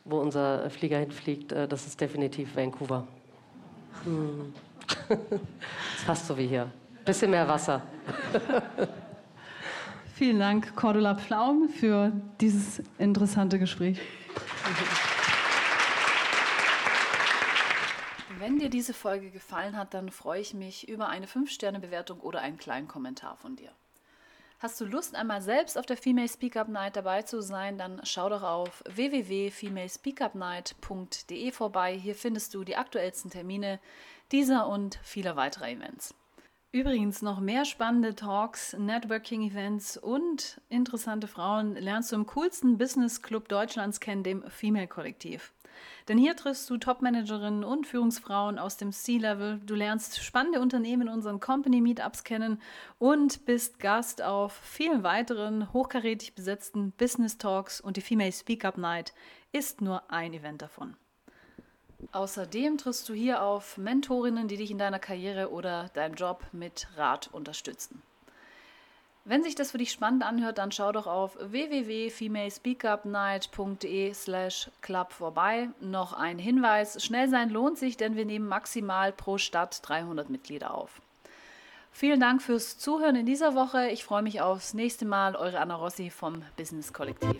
wo 0.04 0.18
unser 0.18 0.68
Flieger 0.68 0.98
hinfliegt. 0.98 1.52
Äh, 1.52 1.68
das 1.68 1.86
ist 1.86 2.00
definitiv 2.00 2.56
Vancouver. 2.56 3.06
Hm. 4.02 4.52
ist 5.96 6.04
fast 6.04 6.26
so 6.26 6.36
wie 6.36 6.48
hier. 6.48 6.72
Bisschen 7.04 7.30
mehr 7.30 7.46
Wasser. 7.46 7.82
Vielen 10.16 10.40
Dank, 10.40 10.74
Cordula 10.74 11.14
Pflaum, 11.14 11.68
für 11.68 12.10
dieses 12.40 12.82
interessante 12.98 13.60
Gespräch. 13.60 14.00
Wenn 18.42 18.58
dir 18.58 18.68
diese 18.70 18.92
Folge 18.92 19.30
gefallen 19.30 19.76
hat, 19.76 19.94
dann 19.94 20.10
freue 20.10 20.40
ich 20.40 20.52
mich 20.52 20.88
über 20.88 21.08
eine 21.08 21.26
5-Sterne-Bewertung 21.26 22.18
oder 22.18 22.40
einen 22.40 22.56
kleinen 22.56 22.88
Kommentar 22.88 23.36
von 23.36 23.54
dir. 23.54 23.70
Hast 24.58 24.80
du 24.80 24.84
Lust, 24.84 25.14
einmal 25.14 25.40
selbst 25.40 25.78
auf 25.78 25.86
der 25.86 25.96
Female 25.96 26.28
Speak 26.28 26.56
Up 26.56 26.66
Night 26.66 26.96
dabei 26.96 27.22
zu 27.22 27.40
sein, 27.40 27.78
dann 27.78 28.00
schau 28.02 28.28
doch 28.28 28.42
auf 28.42 28.82
www.femalespeakupnight.de 28.88 31.52
vorbei. 31.52 31.96
Hier 31.96 32.16
findest 32.16 32.52
du 32.54 32.64
die 32.64 32.74
aktuellsten 32.74 33.30
Termine 33.30 33.78
dieser 34.32 34.66
und 34.66 34.98
vieler 35.04 35.36
weiterer 35.36 35.68
Events. 35.68 36.12
Übrigens 36.72 37.22
noch 37.22 37.38
mehr 37.38 37.64
spannende 37.64 38.16
Talks, 38.16 38.76
Networking-Events 38.76 39.98
und 39.98 40.60
interessante 40.68 41.28
Frauen 41.28 41.76
lernst 41.76 42.10
du 42.10 42.16
im 42.16 42.26
coolsten 42.26 42.76
Business 42.76 43.22
Club 43.22 43.48
Deutschlands 43.48 44.00
kennen, 44.00 44.24
dem 44.24 44.42
Female 44.50 44.88
Kollektiv. 44.88 45.52
Denn 46.08 46.18
hier 46.18 46.36
triffst 46.36 46.68
du 46.68 46.76
Top-Managerinnen 46.76 47.64
und 47.64 47.86
Führungsfrauen 47.86 48.58
aus 48.58 48.76
dem 48.76 48.92
C-Level. 48.92 49.60
Du 49.64 49.74
lernst 49.74 50.22
spannende 50.22 50.60
Unternehmen 50.60 51.08
in 51.08 51.14
unseren 51.14 51.40
Company-Meetups 51.40 52.24
kennen 52.24 52.60
und 52.98 53.44
bist 53.44 53.78
Gast 53.78 54.22
auf 54.22 54.52
vielen 54.52 55.02
weiteren 55.02 55.72
hochkarätig 55.72 56.34
besetzten 56.34 56.92
Business 56.92 57.38
Talks 57.38 57.80
und 57.80 57.96
die 57.96 58.02
Female 58.02 58.32
Speak 58.32 58.64
Up 58.64 58.78
Night 58.78 59.12
ist 59.52 59.80
nur 59.80 60.10
ein 60.10 60.32
Event 60.32 60.62
davon. 60.62 60.96
Außerdem 62.10 62.78
triffst 62.78 63.08
du 63.08 63.14
hier 63.14 63.42
auf 63.42 63.78
Mentorinnen, 63.78 64.48
die 64.48 64.56
dich 64.56 64.70
in 64.70 64.78
deiner 64.78 64.98
Karriere 64.98 65.50
oder 65.50 65.88
deinem 65.94 66.14
Job 66.14 66.44
mit 66.52 66.88
Rat 66.96 67.28
unterstützen. 67.32 68.02
Wenn 69.24 69.44
sich 69.44 69.54
das 69.54 69.70
für 69.70 69.78
dich 69.78 69.92
spannend 69.92 70.24
anhört, 70.24 70.58
dann 70.58 70.72
schau 70.72 70.90
doch 70.90 71.06
auf 71.06 71.38
www.femalespeakupnight.de 71.40 74.14
slash 74.14 74.68
club 74.80 75.12
vorbei. 75.12 75.68
Noch 75.80 76.12
ein 76.12 76.40
Hinweis, 76.40 77.00
schnell 77.04 77.28
sein 77.28 77.48
lohnt 77.48 77.78
sich, 77.78 77.96
denn 77.96 78.16
wir 78.16 78.24
nehmen 78.24 78.48
maximal 78.48 79.12
pro 79.12 79.38
Stadt 79.38 79.78
300 79.88 80.28
Mitglieder 80.28 80.74
auf. 80.74 81.00
Vielen 81.92 82.18
Dank 82.18 82.42
fürs 82.42 82.78
Zuhören 82.78 83.14
in 83.14 83.26
dieser 83.26 83.54
Woche. 83.54 83.90
Ich 83.90 84.02
freue 84.02 84.22
mich 84.22 84.40
aufs 84.40 84.74
nächste 84.74 85.04
Mal. 85.04 85.36
Eure 85.36 85.60
Anna 85.60 85.76
Rossi 85.76 86.10
vom 86.10 86.42
Business 86.56 86.92
Kollektiv. 86.92 87.36